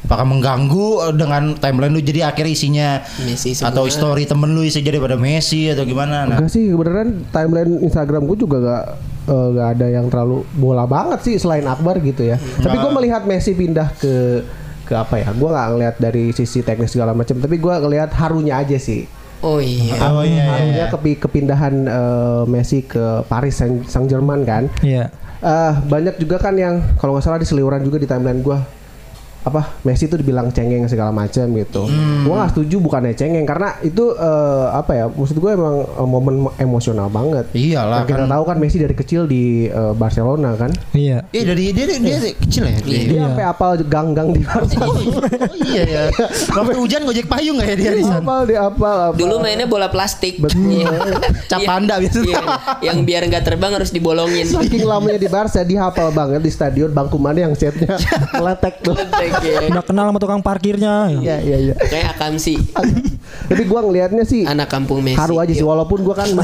Apakah 0.00 0.26
mengganggu 0.26 1.14
dengan 1.14 1.54
timeline 1.54 1.94
lu 1.94 2.02
jadi 2.02 2.26
akhir 2.26 2.42
isinya 2.42 2.98
Messi 3.22 3.54
atau 3.54 3.86
story 3.86 4.26
temen 4.26 4.50
lu 4.50 4.66
isi 4.66 4.82
jadi 4.82 4.98
pada 4.98 5.14
Messi 5.14 5.70
atau 5.70 5.86
gimana? 5.86 6.26
Nah, 6.26 6.42
Enggak 6.42 6.50
sih, 6.50 6.66
beneran 6.74 7.22
timeline 7.30 7.78
Instagram 7.78 8.26
gue 8.26 8.38
juga 8.40 8.56
gak 8.58 8.84
nggak 9.30 9.68
ada 9.78 9.86
yang 9.86 10.10
terlalu 10.10 10.42
bola 10.58 10.90
banget 10.90 11.22
sih 11.22 11.38
selain 11.38 11.62
Akbar 11.62 12.02
gitu 12.02 12.26
ya. 12.26 12.34
Tapi 12.58 12.74
gue 12.74 12.90
melihat 12.90 13.22
Messi 13.22 13.54
pindah 13.54 13.94
ke 13.94 14.42
ke 14.90 14.98
apa 14.98 15.22
ya? 15.22 15.30
Gue 15.30 15.46
nggak 15.46 15.68
ngelihat 15.70 15.96
dari 16.02 16.34
sisi 16.34 16.66
teknis 16.66 16.90
segala 16.90 17.14
macam, 17.14 17.38
tapi 17.38 17.56
gue 17.56 17.74
ngelihat 17.78 18.10
harunya 18.18 18.58
aja 18.58 18.74
sih. 18.74 19.06
Oh 19.40 19.56
iya. 19.56 19.96
Oh 20.10 20.20
iya, 20.20 20.34
iya, 20.34 20.44
Harunya 20.52 20.84
kepi- 20.90 21.16
kepindahan 21.16 21.74
eh, 21.86 22.42
Messi 22.44 22.82
ke 22.82 23.22
Paris 23.24 23.62
Saint 23.62 24.06
Germain 24.10 24.42
kan. 24.42 24.66
Iya. 24.82 25.14
Eh 25.40 25.72
banyak 25.86 26.18
juga 26.18 26.36
kan 26.36 26.52
yang 26.58 26.82
kalau 26.98 27.14
nggak 27.16 27.24
salah 27.24 27.40
di 27.40 27.48
seliuran 27.48 27.80
juga 27.80 27.96
di 27.96 28.04
timeline 28.04 28.42
gua 28.44 28.60
apa 29.40 29.72
Messi 29.82 30.04
itu 30.04 30.14
dibilang 30.14 30.48
cengeng 30.48 30.84
segala 30.84 31.08
macam 31.10 31.48
gitu. 31.50 31.88
Gua 32.22 32.34
nggak 32.38 32.50
setuju 32.52 32.76
bukannya 32.78 33.12
cengeng 33.12 33.44
karena 33.44 33.72
itu 33.80 34.12
eh, 34.12 34.66
apa 34.70 34.92
ya 34.92 35.04
maksud 35.06 35.36
gue 35.36 35.50
emang 35.50 35.76
eh, 35.80 36.04
momen 36.04 36.34
emosional 36.56 37.08
banget. 37.08 37.48
Iyalah 37.50 38.04
Yang 38.04 38.08
kita 38.10 38.22
kan. 38.22 38.30
tahu 38.30 38.42
kan 38.44 38.56
Messi 38.56 38.76
dari 38.76 38.92
kecil 38.92 39.24
di 39.24 39.42
eh, 39.64 39.92
Barcelona 39.92 40.52
kan. 40.54 40.68
Iya. 40.92 41.24
Iya 41.30 41.42
dari 41.46 41.72
dia, 41.72 41.84
dia, 41.86 41.98
dia 41.98 42.18
kecil 42.34 42.62
ya. 42.64 42.78
Dia. 42.80 43.00
Dia 43.06 43.20
sampai 43.26 43.44
apal 43.46 43.70
gang-gang 43.82 44.28
di 44.30 44.40
Barca. 44.40 44.82
Oh 44.82 45.00
iya 45.64 45.82
ya. 45.84 46.02
Waktu 46.56 46.76
hujan 46.76 47.02
gojek 47.02 47.26
payung 47.26 47.56
nggak 47.56 47.68
ya 47.70 47.76
dia 47.76 47.92
di 47.94 48.04
sana? 48.04 48.20
apal 48.20 48.40
dia 48.44 48.60
apal. 48.62 48.96
apal. 49.08 49.16
Dulu 49.16 49.34
mainnya 49.38 49.64
bola 49.64 49.88
plastik. 49.88 50.36
Betul. 50.36 50.60
Iya. 50.76 50.90
Cap 51.48 51.60
Iya. 51.60 51.68
panda. 51.68 51.94
Iya. 51.96 52.42
Yang 52.82 52.98
biar 53.02 53.22
nggak 53.24 53.44
terbang 53.44 53.72
harus 53.72 53.88
dibolongin. 53.88 54.44
Saking 54.44 54.84
lamanya 54.84 55.16
di 55.16 55.28
Barca 55.28 55.60
dia 55.62 55.80
hafal 55.82 56.10
banget 56.10 56.40
di 56.40 56.50
stadion 56.50 56.90
bangku 56.90 57.16
mana 57.16 57.40
yang 57.40 57.54
setnya 57.54 57.96
meletek 58.36 58.84
tuh. 58.84 58.92
Ya. 59.38 59.60
Udah 59.70 59.84
kenal 59.86 60.04
sama 60.10 60.18
tukang 60.18 60.42
parkirnya. 60.42 61.08
Iya 61.10 61.36
iya 61.40 61.56
iya. 61.70 61.74
Kayak 61.78 62.18
Akamsi, 62.18 62.58
Tapi 63.48 63.62
gua 63.66 63.80
ngelihatnya 63.82 64.24
sih 64.24 64.46
anak 64.46 64.68
kampung 64.68 65.02
Messi. 65.02 65.18
haru 65.18 65.36
aja 65.38 65.52
sih 65.52 65.66
walaupun 65.66 66.02
gua 66.02 66.14
kan 66.18 66.28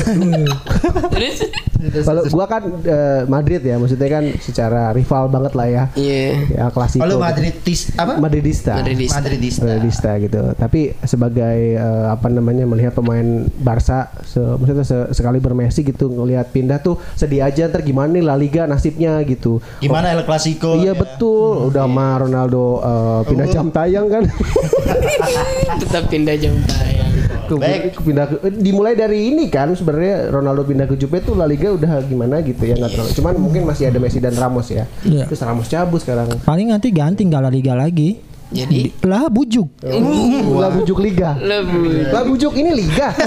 Terus 1.76 2.06
Kalau 2.08 2.22
gua 2.32 2.46
kan 2.48 2.62
eh, 2.82 3.22
Madrid 3.28 3.62
ya, 3.62 3.76
maksudnya 3.76 4.08
kan 4.08 4.24
secara 4.40 4.90
rival 4.90 5.28
banget 5.28 5.52
lah 5.54 5.68
ya. 5.68 5.84
Iya. 5.94 6.24
Ya 6.50 6.64
klasiko. 6.72 7.04
Kalau 7.04 7.20
gitu. 7.20 7.26
Madridis 7.26 7.80
apa? 7.94 8.12
Madridista. 8.18 8.72
Madridista. 8.80 9.16
Madridista. 9.20 9.60
Madridista 9.62 10.10
gitu. 10.18 10.40
Tapi 10.56 10.80
sebagai 11.04 11.58
eh, 11.76 12.06
apa 12.08 12.26
namanya 12.26 12.64
melihat 12.66 12.96
pemain 12.96 13.46
Barca 13.60 14.10
se 14.24 14.40
maksudnya 14.40 14.82
se- 14.82 15.10
sekali 15.12 15.38
bermesi 15.38 15.84
gitu 15.84 16.10
ngelihat 16.10 16.50
pindah 16.50 16.80
tuh 16.80 16.98
sedih 17.14 17.44
aja 17.44 17.68
ntar 17.68 17.84
gimana 17.84 18.18
nih 18.18 18.24
La 18.24 18.34
Liga 18.34 18.64
nasibnya 18.66 19.20
gitu. 19.22 19.60
Gimana 19.78 20.10
El 20.16 20.24
Clasico? 20.24 20.80
Iya 20.80 20.90
ya? 20.90 20.92
Oh. 20.92 20.98
betul, 20.98 21.52
udah 21.70 21.84
sama 21.86 22.08
Ronaldo 22.18 22.64
eh, 22.82 23.20
pindah 23.30 23.46
jam 23.52 23.66
tayang 23.70 24.06
kan. 24.10 24.24
Tetap 25.82 26.08
pindah 26.08 26.34
jam 26.40 26.54
tayang. 26.56 26.75
Ke- 27.46 27.54
Baik. 27.54 27.94
pindah 27.96 28.26
ke- 28.26 28.42
eh, 28.42 28.52
dimulai 28.52 28.92
dari 28.92 29.30
ini 29.30 29.46
kan 29.46 29.70
sebenarnya 29.70 30.28
Ronaldo 30.28 30.62
pindah 30.62 30.84
ke 30.84 30.94
Juve 30.94 31.20
tuh 31.20 31.32
La 31.32 31.44
Liga 31.44 31.70
udah 31.70 32.02
gimana 32.02 32.40
gitu 32.40 32.58
ya 32.60 32.74
nggak 32.74 32.90
terlalu. 32.90 33.10
Cuman 33.12 33.32
mungkin 33.38 33.62
masih 33.62 33.86
ada 33.86 33.98
Messi 33.98 34.18
dan 34.18 34.34
Ramos 34.34 34.66
ya. 34.68 34.82
Iya. 35.00 35.24
Terus 35.24 35.40
Ramos 35.40 35.66
cabut 35.66 35.98
sekarang. 35.98 36.26
Paling 36.40 36.68
nanti 36.68 36.90
ganti 36.90 37.22
nggak 37.22 37.38
La 37.40 37.48
Liga 37.48 37.72
lagi. 37.72 38.18
Jadi 38.46 38.94
Lah 39.02 39.26
bujuk. 39.26 39.66
Lah 39.82 40.70
bujuk 40.70 40.98
liga. 40.98 41.34
Lah 42.08 42.22
bujuk 42.22 42.52
ini 42.52 42.70
liga. 42.74 43.10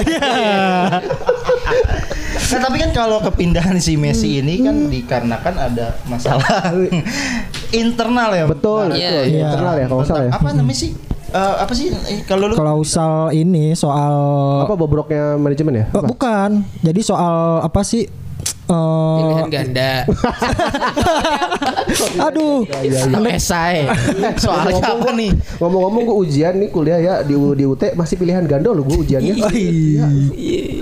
Nah, 2.50 2.66
tapi 2.66 2.82
kan 2.82 2.90
kalau 2.90 3.22
kepindahan 3.22 3.78
si 3.78 3.94
Messi 3.94 4.42
ini 4.42 4.58
kan 4.60 4.90
dikarenakan 4.90 5.54
ada 5.60 6.02
masalah 6.04 6.74
internal 7.76 8.34
ya. 8.34 8.46
betul, 8.48 8.90
Iya, 8.90 9.10
betul. 9.12 9.24
iya. 9.28 9.42
Internal 9.46 9.76
ya 9.76 9.86
kalau 9.86 10.04
salah 10.04 10.24
ya. 10.26 10.32
Apa 10.34 10.50
namanya 10.52 10.74
sih? 10.76 10.92
Eh, 11.30 11.56
apa 11.62 11.74
sih 11.78 11.94
eh, 11.94 12.26
kalau 12.26 12.50
lu 12.50 12.58
Klausal 12.58 13.30
ini 13.38 13.78
soal 13.78 14.14
Apa 14.66 14.74
bobroknya 14.74 15.38
manajemen 15.38 15.86
ya? 15.86 15.86
Oh, 15.94 16.02
Apa? 16.02 16.08
bukan. 16.10 16.50
Jadi 16.82 17.02
soal 17.06 17.62
apa 17.62 17.86
sih? 17.86 18.10
Eh, 18.70 19.18
pilihan 19.18 19.50
ganda. 19.50 19.92
aduh. 22.22 22.62
Iya, 22.80 23.10
iya. 23.10 23.34
esai 23.34 23.90
soal 24.38 24.70
apa 24.72 25.10
nih? 25.12 25.32
Ngomong-ngomong 25.58 26.02
gue 26.06 26.18
ujian 26.20 26.54
nih 26.56 26.70
kuliah 26.70 27.00
ya 27.00 27.16
di, 27.22 27.34
U- 27.34 27.58
di 27.58 27.66
UT 27.66 27.82
masih 27.94 28.16
pilihan 28.16 28.46
ganda 28.46 28.70
loh 28.70 28.86
gue 28.86 28.98
ujiannya. 29.00 29.34
Iya. 29.50 30.06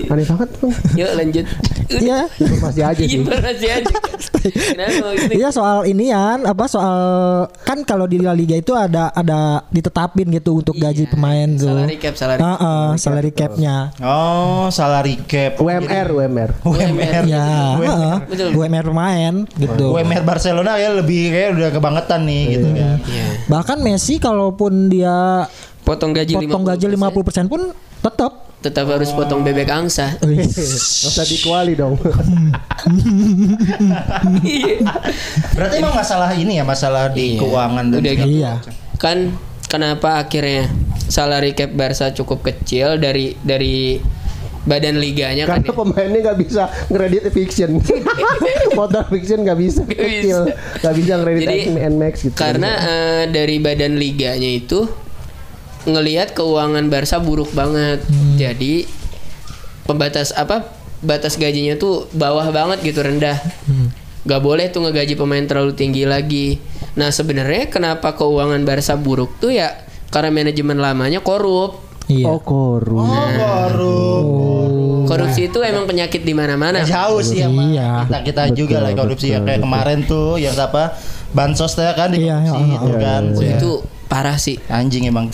Aneh 0.06 0.24
banget 0.26 0.48
bang. 0.54 0.72
Yuk 0.94 1.10
lanjut. 1.16 1.44
Iya. 1.88 2.18
Informasi 2.36 2.80
aja 2.82 3.02
sih. 3.02 3.16
Informasi 3.16 3.66
aja. 3.66 3.94
Gitu? 4.38 5.34
Iya 5.34 5.50
soal 5.50 5.82
inian 5.84 6.46
apa 6.46 6.64
soal 6.64 7.00
kan 7.58 7.82
kalau 7.82 8.06
di 8.06 8.16
La 8.16 8.30
Liga 8.30 8.54
itu 8.54 8.70
ada 8.70 9.10
ada 9.10 9.66
ditetapin 9.68 10.30
gitu 10.30 10.56
untuk 10.56 10.72
gaji 10.74 11.04
Iya, 11.04 11.10
pemain 11.10 11.48
tuh. 11.50 11.68
salary 11.68 11.96
cap, 11.98 12.14
salary 12.14 12.40
Ah, 12.40 12.56
ah, 12.56 12.88
salary 12.94 13.30
cap-nya. 13.30 13.76
Oh, 13.98 14.70
salary 14.70 15.16
cap. 15.20 15.58
UMR, 15.58 16.06
UMR. 16.14 16.50
UMR. 16.62 17.22
Ya, 17.26 17.76
ah, 17.86 18.18
Betul. 18.26 18.50
UMR 18.56 18.84
pemain 18.90 19.34
gitu. 19.46 19.84
UMR 19.94 20.22
Barcelona 20.26 20.74
ya 20.80 20.90
lebih 20.96 21.30
kayak 21.30 21.48
udah 21.54 21.70
kebangetan 21.70 22.20
nih 22.26 22.42
gitu 22.58 22.68
kan. 22.74 22.96
Iya. 23.06 23.26
Bahkan 23.46 23.78
Messi 23.84 24.18
kalaupun 24.18 24.90
dia 24.90 25.46
Potong 25.88 26.12
gaji 26.12 26.36
potong 26.36 26.68
gaji 26.68 26.84
50% 26.84 27.48
pun 27.48 27.72
tetap. 28.04 28.32
Tetap 28.60 28.92
harus 28.92 29.08
potong 29.08 29.40
bebek 29.40 29.72
angsa. 29.72 30.12
Gak 30.20 31.08
usah 31.08 31.24
dikuali 31.24 31.72
dong. 31.72 31.96
Berarti 35.56 35.74
emang 35.80 35.96
masalah 35.96 36.36
ini 36.36 36.60
ya, 36.60 36.64
masalah 36.68 37.08
di 37.08 37.38
Iya. 37.38 37.40
keuangan 37.40 37.84
dan 37.88 37.98
Udah 38.04 38.14
gitu. 38.20 38.28
Iya. 38.28 38.52
Kan 39.00 39.32
kenapa 39.64 40.20
akhirnya 40.20 40.68
salary 41.08 41.56
cap 41.56 41.72
Barca 41.72 42.12
cukup 42.12 42.44
kecil 42.44 43.00
dari 43.00 43.32
dari 43.40 43.96
badan 44.68 45.00
liganya 45.00 45.48
kan 45.48 45.64
Karena 45.64 45.72
ya? 45.72 45.74
pemainnya 45.74 46.20
nggak 46.22 46.38
bisa 46.38 46.62
ngeredit 46.86 47.24
fiction. 47.32 47.70
Motor 48.78 49.08
fiction 49.08 49.40
nggak 49.40 49.58
bisa 49.58 49.80
Nggak 49.82 49.96
kecil. 49.96 50.38
bisa. 50.44 50.54
Nggak 50.78 50.94
bisa 50.94 51.12
ngeredit 51.16 51.46
Jadi, 51.48 51.60
Nmax 51.88 52.14
gitu. 52.22 52.36
Karena 52.36 52.70
eh, 52.76 53.22
dari 53.32 53.56
badan 53.56 53.96
liganya 53.96 54.50
itu 54.50 54.84
ngelihat 55.88 56.36
keuangan 56.36 56.84
Barca 56.86 57.16
buruk 57.16 57.48
banget. 57.50 58.04
Hmm. 58.04 58.36
Jadi 58.36 58.84
pembatas 59.84 60.36
apa? 60.36 60.68
Batas 60.98 61.38
gajinya 61.38 61.78
tuh 61.78 62.10
bawah 62.12 62.44
banget 62.50 62.84
gitu 62.84 63.00
rendah. 63.00 63.40
Hmm. 63.64 63.88
Gak 64.28 64.44
boleh 64.44 64.68
tuh 64.68 64.84
ngegaji 64.84 65.16
pemain 65.16 65.40
terlalu 65.42 65.72
tinggi 65.72 66.04
lagi. 66.04 66.60
Nah 66.94 67.08
sebenarnya 67.08 67.72
kenapa 67.72 68.12
keuangan 68.12 68.60
Barca 68.62 68.98
buruk 68.98 69.40
tuh 69.40 69.54
ya 69.54 69.72
karena 70.10 70.28
manajemen 70.34 70.76
lamanya 70.76 71.24
korup. 71.24 71.80
Iya. 72.08 72.24
Oh 72.26 72.40
korup. 72.40 73.04
Oh, 73.04 73.28
baru. 73.36 74.08
Korupsi 75.08 75.40
itu 75.46 75.58
emang 75.60 75.84
penyakit 75.84 76.22
di 76.22 76.32
mana-mana. 76.32 76.84
Jauh 76.84 77.20
sih 77.20 77.40
sama 77.40 77.64
Iya. 77.64 78.04
kita 78.04 78.18
kita 78.22 78.42
juga 78.52 78.76
lah 78.78 78.92
korupsi 78.92 79.32
ya 79.32 79.40
kayak 79.40 79.60
kemarin 79.60 79.98
tuh 80.04 80.36
yang 80.36 80.54
apa 80.54 80.94
bansos 81.28 81.72
teh 81.72 81.84
kan 81.92 82.08
di 82.08 82.24
Iya, 82.24 82.36
iya, 82.40 82.52
itu 82.56 82.88
iya, 82.88 82.98
kan. 82.98 83.22
Oh, 83.32 83.42
itu 83.42 83.70
parah 84.08 84.40
sih. 84.40 84.56
Anjing 84.66 85.04
emang. 85.04 85.28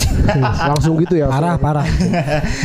Langsung 0.67 0.99
gitu 0.99 1.15
ya. 1.15 1.31
Parah, 1.31 1.55
parah. 1.55 1.87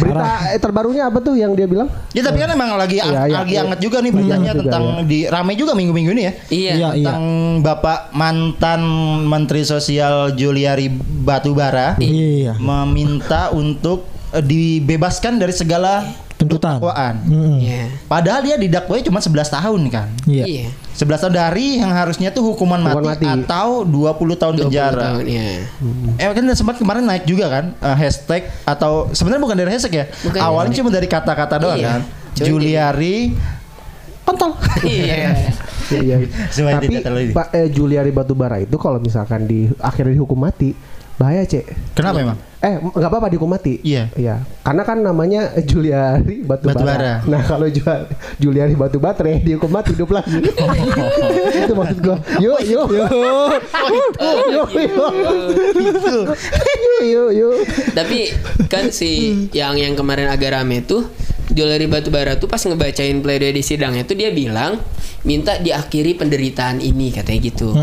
Berita 0.02 0.50
eh, 0.50 0.58
terbarunya 0.58 1.06
apa 1.06 1.22
tuh 1.22 1.38
yang 1.38 1.54
dia 1.54 1.70
bilang? 1.70 1.86
Ya 2.10 2.20
tapi 2.20 2.42
kan 2.42 2.50
emang 2.50 2.74
lagi 2.74 2.98
Iya, 2.98 3.06
iya, 3.06 3.38
lagi 3.38 3.54
iya. 3.54 3.62
hangat 3.62 3.78
juga 3.78 4.02
nih 4.02 4.10
beritanya 4.10 4.50
Iya, 4.50 4.54
juga, 4.58 4.62
tentang 4.66 4.84
di 5.06 5.18
rame 5.24 5.52
juga 5.54 5.72
minggu-minggu 5.72 6.10
ini 6.10 6.22
ya. 6.22 6.32
Iya. 6.50 6.72
Iya, 6.74 6.74
iya. 6.74 7.06
Tentang 7.06 7.24
Bapak 7.62 7.98
mantan 8.10 8.80
Menteri 9.24 9.62
Sosial 9.62 10.34
Juliari 10.34 10.90
Batubara 11.22 11.94
Iya. 11.96 12.58
meminta 12.58 13.54
untuk 13.54 14.02
eh, 14.30 14.42
dibebaskan 14.42 15.38
dari 15.38 15.54
segala 15.54 16.02
Tuntutan. 16.40 16.80
dakwaan. 16.80 17.20
Mm-mm. 17.23 17.61
Iya. 17.61 17.92
Padahal 18.09 18.40
dia 18.40 18.56
didakwai 18.56 19.04
cuma 19.04 19.20
11 19.20 19.28
tahun 19.47 19.80
kan. 19.92 20.09
Iya. 20.25 20.44
Iya. 20.49 20.68
11 20.97 21.20
tahun 21.20 21.35
dari 21.37 21.66
yang 21.76 21.92
harusnya 21.92 22.28
tuh 22.28 22.42
hukuman 22.42 22.80
mati, 22.80 22.97
Hukuman 22.97 23.12
mati. 23.14 23.26
atau 23.44 23.85
20 23.85 24.00
tahun 24.35 24.54
20 24.56 24.64
penjara. 24.64 25.00
tahun, 25.06 25.25
iya. 25.25 25.64
Eh 26.16 26.26
kan 26.26 26.44
sempat 26.50 26.76
kemarin 26.76 27.04
naik 27.04 27.25
juga 27.25 27.47
kan 27.47 27.64
eh, 27.75 27.97
hashtag 27.99 28.49
atau 28.64 29.09
sebenarnya 29.11 29.42
bukan 29.42 29.56
dari 29.56 29.70
hashtag 29.70 29.94
ya. 29.94 30.04
Bukan. 30.20 30.40
Awalnya 30.40 30.75
cuma 30.76 30.88
dari 30.88 31.06
kata-kata 31.06 31.56
doang 31.56 31.76
Iya. 31.76 31.88
kan. 31.88 32.00
Cuma 32.35 32.47
Juliari 32.47 33.16
kontol. 34.23 34.56
Iya. 34.82 35.37
Iya. 35.90 36.23
Supaya 36.49 36.78
Tapi. 36.78 37.35
Pak 37.35 37.50
eh, 37.50 37.66
Juliari 37.66 38.14
Batubara 38.14 38.56
itu 38.56 38.78
kalau 38.78 38.97
misalkan 38.97 39.42
di 39.42 39.66
akhirnya 39.76 40.14
dihukum 40.14 40.38
mati, 40.38 40.70
bahaya 41.18 41.42
cek. 41.42 41.99
Kenapa 41.99 42.23
emang? 42.23 42.38
Eh 42.60 42.76
nggak 42.76 43.08
apa-apa 43.08 43.32
dihukum 43.32 43.48
mati. 43.48 43.80
Iya. 43.80 44.12
Iya. 44.12 44.44
Karena 44.60 44.82
kan 44.84 45.00
namanya 45.00 45.48
Juliari 45.64 46.44
Batubara. 46.44 46.76
Batubara. 46.76 47.12
Nah 47.24 47.40
kalau 47.42 47.64
Ju- 47.66 48.06
Juliari 48.36 48.76
Batu 48.76 49.00
Baterai 49.00 49.40
dihukum 49.40 49.72
mati 49.72 49.96
hidup 49.96 50.12
lagi. 50.12 50.44
itu 51.64 51.72
maksud 51.72 51.98
gua. 52.04 52.20
Yuk 52.36 52.60
yuk. 52.68 52.86
Yuk 52.92 54.68
yuk. 54.76 55.08
Yuk 55.80 57.00
yuk 57.00 57.30
yuk. 57.32 57.54
Tapi 57.96 58.18
kan 58.68 58.92
si 58.92 59.32
yang 59.56 59.80
yang 59.80 59.96
kemarin 59.96 60.28
agak 60.28 60.52
rame 60.52 60.84
tuh 60.84 61.08
Juliari 61.50 61.90
Batubara 61.90 62.38
tuh 62.38 62.47
pas 62.47 62.62
ngebacain 62.62 63.19
pledoi 63.19 63.50
di 63.50 63.62
sidangnya 63.62 64.07
tuh 64.07 64.14
dia 64.14 64.30
bilang 64.30 64.78
minta 65.21 65.61
diakhiri 65.61 66.16
penderitaan 66.16 66.80
ini 66.80 67.12
katanya 67.12 67.40
gitu. 67.45 67.76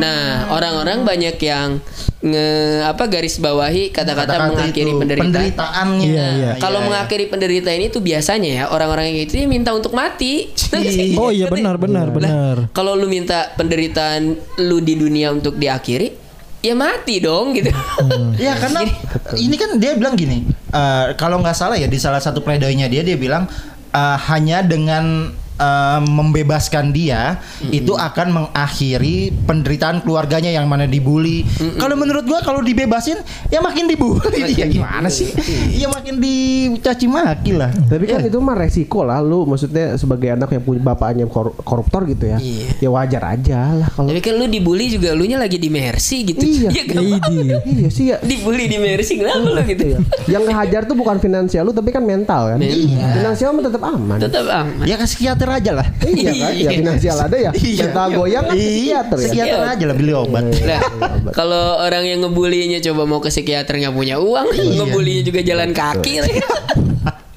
Nah, 0.00 0.48
orang-orang 0.48 1.04
banyak 1.04 1.36
yang 1.42 1.82
nge 2.20 2.48
apa 2.84 3.04
garis 3.08 3.40
bawahi 3.40 3.92
kata-kata 3.92 4.52
mengakhiri 4.52 4.92
itu, 4.92 5.00
penderitaan. 5.00 5.32
penderitaannya. 5.32 6.04
Iya, 6.08 6.26
iya. 6.36 6.50
Kalau 6.56 6.80
Iya, 6.80 6.84
iya. 6.84 6.88
mengakhiri 6.88 7.24
penderitaan 7.28 7.76
ini 7.80 7.88
tuh 7.88 8.02
biasanya 8.04 8.50
ya 8.50 8.64
orang-orang 8.72 9.12
yang 9.12 9.16
gitu 9.28 9.40
dia 9.40 9.48
minta 9.48 9.72
untuk 9.76 9.92
mati. 9.92 10.48
Oh 11.20 11.28
iya 11.32 11.48
benar 11.52 11.76
benar 11.76 12.08
Lah, 12.08 12.14
benar. 12.14 12.56
Kalau 12.72 12.96
lu 12.96 13.08
minta 13.10 13.52
penderitaan 13.56 14.36
lu 14.64 14.80
di 14.80 14.94
dunia 14.96 15.32
untuk 15.32 15.56
diakhiri, 15.60 16.29
ya 16.60 16.76
mati 16.76 17.24
dong 17.24 17.56
gitu. 17.56 17.72
Iya 18.36 18.56
karena 18.60 18.84
ini 19.36 19.56
kan 19.56 19.80
dia 19.80 19.96
bilang 19.96 20.14
gini, 20.16 20.44
eh, 20.72 21.04
kalau 21.16 21.40
nggak 21.40 21.56
salah 21.56 21.76
ya 21.80 21.88
di 21.88 21.96
salah 21.96 22.20
satu 22.20 22.44
pledoinya 22.44 22.84
dia 22.86 23.00
dia 23.00 23.16
bilang 23.16 23.48
eh, 23.92 24.16
hanya 24.28 24.60
dengan 24.60 25.32
eh, 25.60 26.00
membebaskan 26.00 26.90
dia 26.90 27.36
itu 27.68 27.92
akan 27.92 28.32
mengakhiri 28.32 29.30
penderitaan 29.44 30.00
keluarganya 30.00 30.48
yang 30.50 30.64
mana 30.64 30.84
dibully. 30.84 31.44
Kalau 31.76 31.94
menurut 31.94 32.24
gua 32.24 32.40
kalau 32.40 32.60
dibebasin 32.60 33.20
ya 33.46 33.60
makin 33.60 33.84
dibully 33.84 34.40
dia 34.48 34.66
gimana 34.66 35.06
sih? 35.06 35.28
Ya 35.70 35.86
makin 35.86 36.16
dicaci 36.16 37.04
maki 37.04 37.52
lah. 37.52 37.68
Tapi 37.68 38.08
kan 38.08 38.22
itu 38.22 38.40
mah 38.40 38.56
resiko 38.56 39.04
lah 39.04 39.20
lu 39.20 39.44
maksudnya 39.44 39.94
sebagai 39.94 40.32
anak 40.32 40.48
yang 40.50 40.62
punya 40.62 40.80
bapaknya 40.80 41.24
kor- 41.26 41.52
koruptor 41.60 42.06
gitu 42.06 42.24
ya. 42.26 42.38
Iya. 42.40 42.66
Ya 42.80 42.88
wajar 42.88 43.22
aja 43.28 43.58
lah 43.74 43.88
kalau 43.90 44.08
Tapi 44.08 44.20
kan 44.20 44.34
lu 44.34 44.48
dibully 44.48 44.88
juga 44.88 45.12
lu 45.12 45.28
nya 45.28 45.36
lagi 45.36 45.60
di 45.60 45.68
Mercy 45.68 46.24
gitu. 46.24 46.40
Iya. 46.40 46.70
Ya, 46.80 46.86
kenapa? 46.86 47.28
Iya 47.66 47.88
sih 47.90 48.04
ya. 48.08 48.16
dibully 48.22 48.64
di 48.64 48.78
Mercy 48.78 49.18
kenapa 49.18 49.42
lu 49.42 49.60
gitu? 49.66 49.84
Iya. 49.84 49.98
Yang 50.30 50.42
ngehajar 50.48 50.82
tuh 50.86 50.96
bukan 50.96 51.18
finansial 51.18 51.66
lu 51.66 51.72
tapi 51.74 51.90
kan 51.90 52.00
mental 52.00 52.54
kan. 52.54 52.58
Mental. 52.62 53.12
Finansial 53.12 53.50
mah 53.52 53.64
tetap 53.66 53.82
aman. 53.82 54.16
Tetap 54.16 54.44
aman. 54.46 54.84
Ya 54.86 54.94
ke 54.94 55.04
psikiater 55.04 55.49
aja 55.50 55.72
lah. 55.74 55.86
Iya 56.00 56.30
kan? 56.32 56.52
Ya 56.54 56.70
finansial 56.72 57.16
ada 57.18 57.36
ya. 57.36 57.50
Mental 57.50 58.08
goyang 58.12 58.44
kan 58.44 58.54
Iya, 58.54 58.68
psikiater 59.02 59.16
ya. 59.16 59.26
psikiater 59.26 59.60
aja 59.66 59.84
lah 59.84 59.96
beli 59.96 60.12
obat. 60.12 60.44
Nah, 60.60 60.80
kalau 61.30 61.78
orang 61.78 62.04
yang 62.04 62.18
ngebulinya 62.22 62.78
coba 62.80 63.02
mau 63.04 63.18
ke 63.18 63.28
psikiater 63.28 63.76
nggak 63.76 63.92
punya 63.92 64.16
uang, 64.16 64.46
ngebulinya 64.50 65.22
juga 65.22 65.40
jalan 65.40 65.70
kaki. 65.70 66.12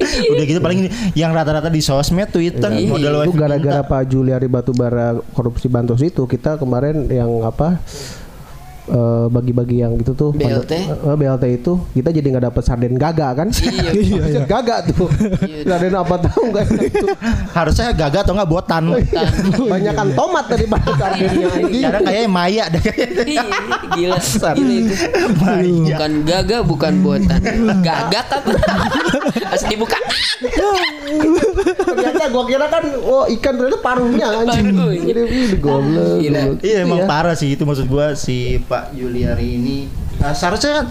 Udah 0.03 0.45
gitu 0.45 0.59
paling 0.59 0.87
yang 1.13 1.31
rata-rata 1.31 1.67
di 1.67 1.79
sosmed, 1.79 2.29
Twitter, 2.29 2.69
Iya. 2.69 2.85
modal 2.87 3.23
Itu 3.23 3.33
gara-gara. 3.33 3.81
Pak 3.81 4.03
Juliari 4.05 4.45
Batubara 4.45 5.15
korupsi 5.33 5.65
bansos 5.65 5.99
itu 5.99 6.23
kita 6.23 6.55
kemarin 6.55 7.07
yang 7.07 7.41
apa 7.41 7.81
eh, 8.85 9.25
bagi-bagi 9.27 9.79
yang 9.79 9.95
gitu 9.95 10.11
tuh 10.13 10.29
BLT? 10.31 10.73
Eh, 10.91 11.15
BLT 11.15 11.43
itu 11.55 11.73
kita 11.93 12.09
jadi 12.09 12.27
nggak 12.29 12.45
dapet 12.47 12.63
sarden 12.63 12.95
gaga 12.95 13.31
kan 13.33 13.47
Iya. 13.49 14.43
gaga 14.51 14.83
tuh 14.85 15.07
sarden 15.63 15.93
apa 15.93 16.15
tahu 16.19 16.41
nggak 16.49 16.65
tuh 16.67 17.09
harusnya 17.51 17.91
gagal 17.91 18.21
atau 18.23 18.33
enggak 18.33 18.49
botan. 18.49 18.83
banyakan 19.71 20.07
tomat 20.13 20.45
daripada 20.47 20.89
sardennya 20.93 21.49
ini 21.59 21.79
Sekarang 21.79 22.03
kayaknya 22.03 22.29
Maya 22.29 22.63
deh. 22.69 22.83
Iya, 23.23 23.43
gila, 23.93 24.17
gila 24.17 24.17
itu. 24.67 24.95
Maya. 25.39 25.83
Bukan 25.93 26.11
gaga, 26.23 26.57
bukan 26.61 26.93
buatan. 26.99 27.39
Gagak 27.81 28.25
apa? 28.31 28.51
Harus 29.47 29.63
dibuka. 29.65 29.97
ternyata 31.83 32.25
gua 32.29 32.43
kira 32.45 32.65
kan 32.67 32.83
oh 32.99 33.23
ikan 33.29 33.53
ternyata 33.55 33.79
paruhnya 33.79 34.25
anjing 34.33 34.75
goblok 35.61 36.19
goblok. 36.19 36.59
Iya 36.59 36.83
emang 36.83 37.03
Iya. 37.03 37.07
parah 37.07 37.35
sih 37.35 37.53
itu 37.53 37.63
maksud 37.63 37.85
gua 37.87 38.15
si 38.15 38.59
Pak 38.73 38.97
Juliari 38.97 39.61
ini. 39.61 39.77
Nah, 40.17 40.33
seharusnya 40.33 40.81
kan 40.81 40.85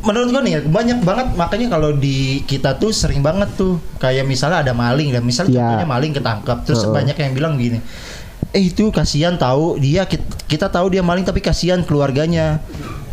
menurut 0.00 0.32
gua 0.32 0.40
nih 0.40 0.52
ya 0.56 0.60
banyak 0.64 1.04
banget 1.04 1.28
makanya 1.36 1.76
kalau 1.76 1.92
di 1.92 2.40
kita 2.48 2.80
tuh 2.80 2.88
sering 2.88 3.20
banget 3.20 3.52
tuh 3.52 3.76
kayak 4.00 4.24
misalnya 4.24 4.64
ada 4.64 4.72
maling 4.72 5.12
dan 5.12 5.20
misalnya 5.20 5.52
Iya. 5.52 5.60
contohnya 5.60 5.88
maling 5.92 6.12
ketangkap 6.16 6.58
terus 6.64 6.80
Heeh. 6.80 6.94
banyak 6.96 7.16
yang 7.20 7.32
bilang 7.36 7.54
gini 7.60 7.84
eh 8.50 8.62
itu 8.64 8.88
kasihan 8.88 9.36
tahu 9.36 9.76
dia 9.76 10.08
kita, 10.08 10.24
kita 10.48 10.66
tahu 10.72 10.96
dia 10.96 11.04
maling 11.04 11.22
tapi 11.22 11.44
kasihan 11.44 11.84
keluarganya 11.84 12.64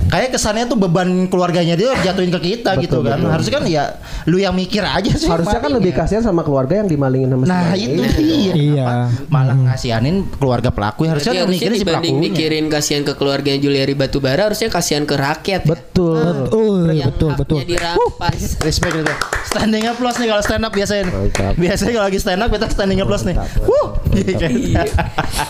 kayak 0.08 0.30
kesannya 0.32 0.66
tuh 0.66 0.76
beban 0.76 1.08
keluarganya 1.28 1.74
dia 1.74 1.92
jatuhin 1.98 2.30
ke 2.30 2.40
kita 2.42 2.74
Betul, 2.74 2.84
gitu 2.84 2.98
kan 3.02 3.18
betul. 3.18 3.32
harusnya 3.32 3.54
kan 3.54 3.64
ya 3.66 3.84
lu 4.26 4.38
yang 4.38 4.52
mikir 4.52 4.82
aja 4.82 5.12
sih 5.12 5.28
harusnya 5.28 5.60
kan 5.60 5.72
lebih 5.72 5.92
ya. 5.92 5.98
kasihan 6.02 6.24
sama 6.24 6.42
keluarga 6.42 6.80
yang 6.80 6.88
dimalingin 6.88 7.30
sama 7.30 7.44
si 7.44 7.50
nah 7.50 7.72
itu 7.74 8.02
iya 8.18 8.54
Iya. 8.58 8.86
Malah 9.28 9.56
ngasihanin 9.68 10.26
keluarga 10.34 10.70
pelaku 10.70 11.06
ya 11.06 11.16
harusnya 11.16 11.34
harusnya 11.38 11.52
mikirin 11.52 11.76
si 11.76 11.82
dibanding 11.82 12.16
pelakunya 12.16 12.34
mikirin 12.34 12.66
kasihan 12.68 13.04
ke 13.04 13.14
keluarganya 13.14 13.60
Juliari 13.60 13.94
Batubara 13.94 14.48
harusnya 14.48 14.68
kasihan 14.68 15.04
ke 15.04 15.14
rakyat. 15.14 15.62
ya. 15.64 15.68
betul 15.68 16.48
Betul, 16.48 16.78
Yang 16.94 17.08
betul, 17.14 17.32
betul. 17.36 17.58
dirampas. 17.64 18.58
Respect 18.62 18.94
itu. 18.98 19.14
Standing 19.46 19.84
applause 19.88 20.18
nih 20.18 20.28
kalau 20.28 20.44
stand 20.44 20.64
up 20.64 20.72
biasanya. 20.72 21.04
Mantap. 21.08 21.54
Biasanya 21.56 21.92
kalau 21.94 22.06
lagi 22.08 22.20
stand 22.20 22.42
up 22.42 22.50
kita 22.50 22.68
standing 22.70 23.00
applause 23.00 23.24
nih. 23.24 23.36
Wuh. 23.64 23.88
Iya. 24.14 24.84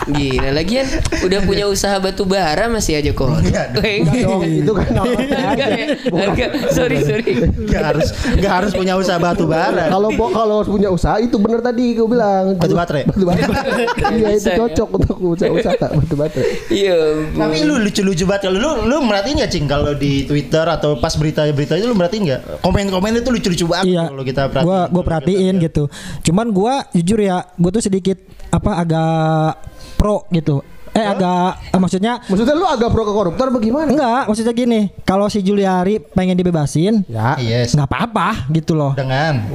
Gila 0.08 0.50
lagian 0.52 0.86
udah 1.20 1.40
punya 1.42 1.64
usaha 1.66 1.96
batu 1.98 2.24
bara 2.24 2.66
masih 2.66 2.98
aja 2.98 3.10
kok. 3.12 3.28
Enggak 3.28 3.66
dong. 3.74 4.42
Dong 4.50 4.58
itu 4.58 4.72
kan 4.72 4.88
namanya 4.90 5.36
aja 5.48 5.66
Enggak, 6.08 6.50
sorry 6.70 6.96
sorry. 7.00 7.24
Gak 7.64 7.82
harus 7.86 8.08
gak 8.34 8.52
harus 8.54 8.72
punya 8.72 8.94
usaha 8.94 9.16
batu 9.16 9.44
bara. 9.44 9.88
kalau 9.88 10.08
bo- 10.10 10.30
kalau 10.30 10.54
harus 10.58 10.70
punya 10.70 10.88
usaha 10.88 11.16
itu 11.18 11.36
bener 11.36 11.60
tadi 11.60 11.92
gue 11.92 12.04
bilang 12.04 12.54
Batu 12.54 12.72
baterai? 12.72 13.04
batu 13.04 13.22
baterai 13.22 13.86
iya 14.14 14.28
itu 14.32 14.48
ya. 14.48 14.56
cocok 14.58 14.88
untuk 14.94 15.16
usaha 15.28 15.50
usaha 15.50 15.74
batu 15.90 16.14
baterai 16.14 16.48
Iya. 16.68 16.98
Tapi 17.30 17.56
lu 17.62 17.74
lucu-lucu 17.78 18.24
banget 18.24 18.42
kalau 18.44 18.58
lu 18.58 18.70
lu 18.84 18.96
merhatiin 19.02 19.38
gak 19.38 19.50
cing 19.50 19.66
kalau 19.66 19.92
di 19.92 20.24
Twitter 20.24 20.64
atau 20.64 20.96
pas 20.96 21.12
berita-berita 21.12 21.74
itu 21.74 21.86
lu 21.86 21.94
merhatiin 21.94 22.22
gak? 22.26 22.40
Komen-komen 22.60 23.10
itu 23.16 23.28
lucu-lucu 23.28 23.64
banget 23.66 23.86
Iya, 23.90 24.04
kalau 24.06 24.22
kita 24.22 24.42
perhatiin. 24.46 24.66
gua 24.66 24.80
gua 24.88 25.02
perhatiin 25.02 25.54
gitu. 25.60 25.84
Cuman 26.22 26.46
gua 26.48 26.74
jujur 26.90 27.18
ya, 27.18 27.44
gua 27.54 27.70
tuh 27.70 27.80
sedikit 27.80 28.16
apa 28.48 28.70
agak 28.78 29.52
pro 29.96 30.24
gitu. 30.30 30.62
Eh 30.98 31.06
agak 31.06 31.50
eh, 31.70 31.78
maksudnya 31.78 32.12
maksudnya 32.26 32.54
lu 32.58 32.66
agak 32.66 32.90
pro 32.90 33.06
ke 33.06 33.12
koruptor 33.14 33.46
bagaimana 33.54 33.88
enggak, 33.94 34.22
maksudnya 34.26 34.54
gini, 34.54 34.80
kalau 35.06 35.30
si 35.30 35.38
Juliari 35.46 36.02
pengen 36.02 36.34
dibebasin, 36.34 37.06
ya. 37.06 37.38
Yes. 37.38 37.78
nggak 37.78 37.86
apa-apa 37.86 38.50
gitu 38.50 38.74
loh. 38.74 38.98
Dengan 38.98 39.46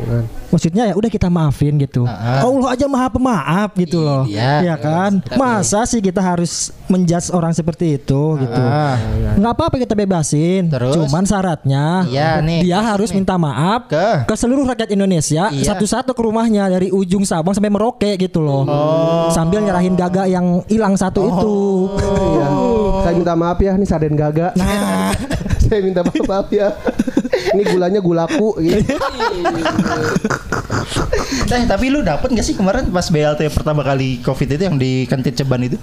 maksudnya 0.54 0.84
ya 0.86 0.94
udah 0.94 1.10
kita 1.10 1.34
maafin 1.34 1.82
gitu. 1.82 2.06
Ah. 2.06 2.46
Allah 2.46 2.78
aja 2.78 2.86
maha 2.86 3.10
pemaaf 3.10 3.74
gitu 3.74 4.06
loh. 4.06 4.30
Iya. 4.30 4.62
ya 4.62 4.76
kan? 4.78 5.18
Masa 5.34 5.82
sih 5.84 5.98
kita 5.98 6.22
harus 6.22 6.70
menjudge 6.86 7.34
orang 7.34 7.50
seperti 7.52 7.98
itu 7.98 8.38
gitu. 8.38 8.62
Ah. 8.62 9.02
Nggak 9.34 9.54
apa-apa 9.58 9.76
kita 9.82 9.98
bebasin. 9.98 10.70
Terus? 10.70 10.94
Cuman 10.94 11.26
syaratnya 11.26 12.06
Iya, 12.06 12.38
nih. 12.40 12.62
dia 12.62 12.80
harus 12.80 13.10
minta 13.10 13.34
maaf 13.34 13.90
Ke? 13.90 14.30
ke 14.30 14.36
seluruh 14.38 14.62
rakyat 14.64 14.94
Indonesia 14.94 15.50
Iya. 15.50 15.74
satu-satu 15.74 16.14
ke 16.14 16.22
rumahnya 16.22 16.70
dari 16.70 16.94
ujung 16.94 17.26
Sabang 17.26 17.58
sampai 17.58 17.74
Merauke 17.74 18.14
gitu 18.16 18.46
loh. 18.46 18.70
Sambil 19.34 19.66
nyerahin 19.66 19.98
gaga 19.98 20.30
yang 20.30 20.62
hilang 20.70 20.94
satu 20.94 21.26
itu. 21.26 21.58
Iya. 21.98 22.48
Saya 23.02 23.14
minta 23.18 23.34
maaf 23.34 23.58
ya, 23.58 23.74
nih 23.74 23.88
Saden 23.90 24.14
Gaga. 24.14 24.54
Nah, 24.54 25.12
Saya 25.66 25.80
minta 25.82 26.06
maaf 26.06 26.48
ya. 26.54 26.70
Ini 27.34 27.64
gulanya 27.68 28.00
gulaku 28.00 28.58
gitu. 28.60 28.94
Eh, 31.46 31.64
tapi 31.66 31.86
lu 31.88 32.02
dapet 32.02 32.30
gak 32.30 32.42
sih 32.42 32.54
kemarin 32.54 32.88
pas 32.88 33.06
BLT 33.06 33.42
pertama 33.52 33.82
kali 33.82 34.18
Covid 34.20 34.50
itu 34.50 34.64
yang 34.64 34.76
di 34.76 35.06
kantin 35.06 35.34
Ceban 35.34 35.62
itu? 35.64 35.78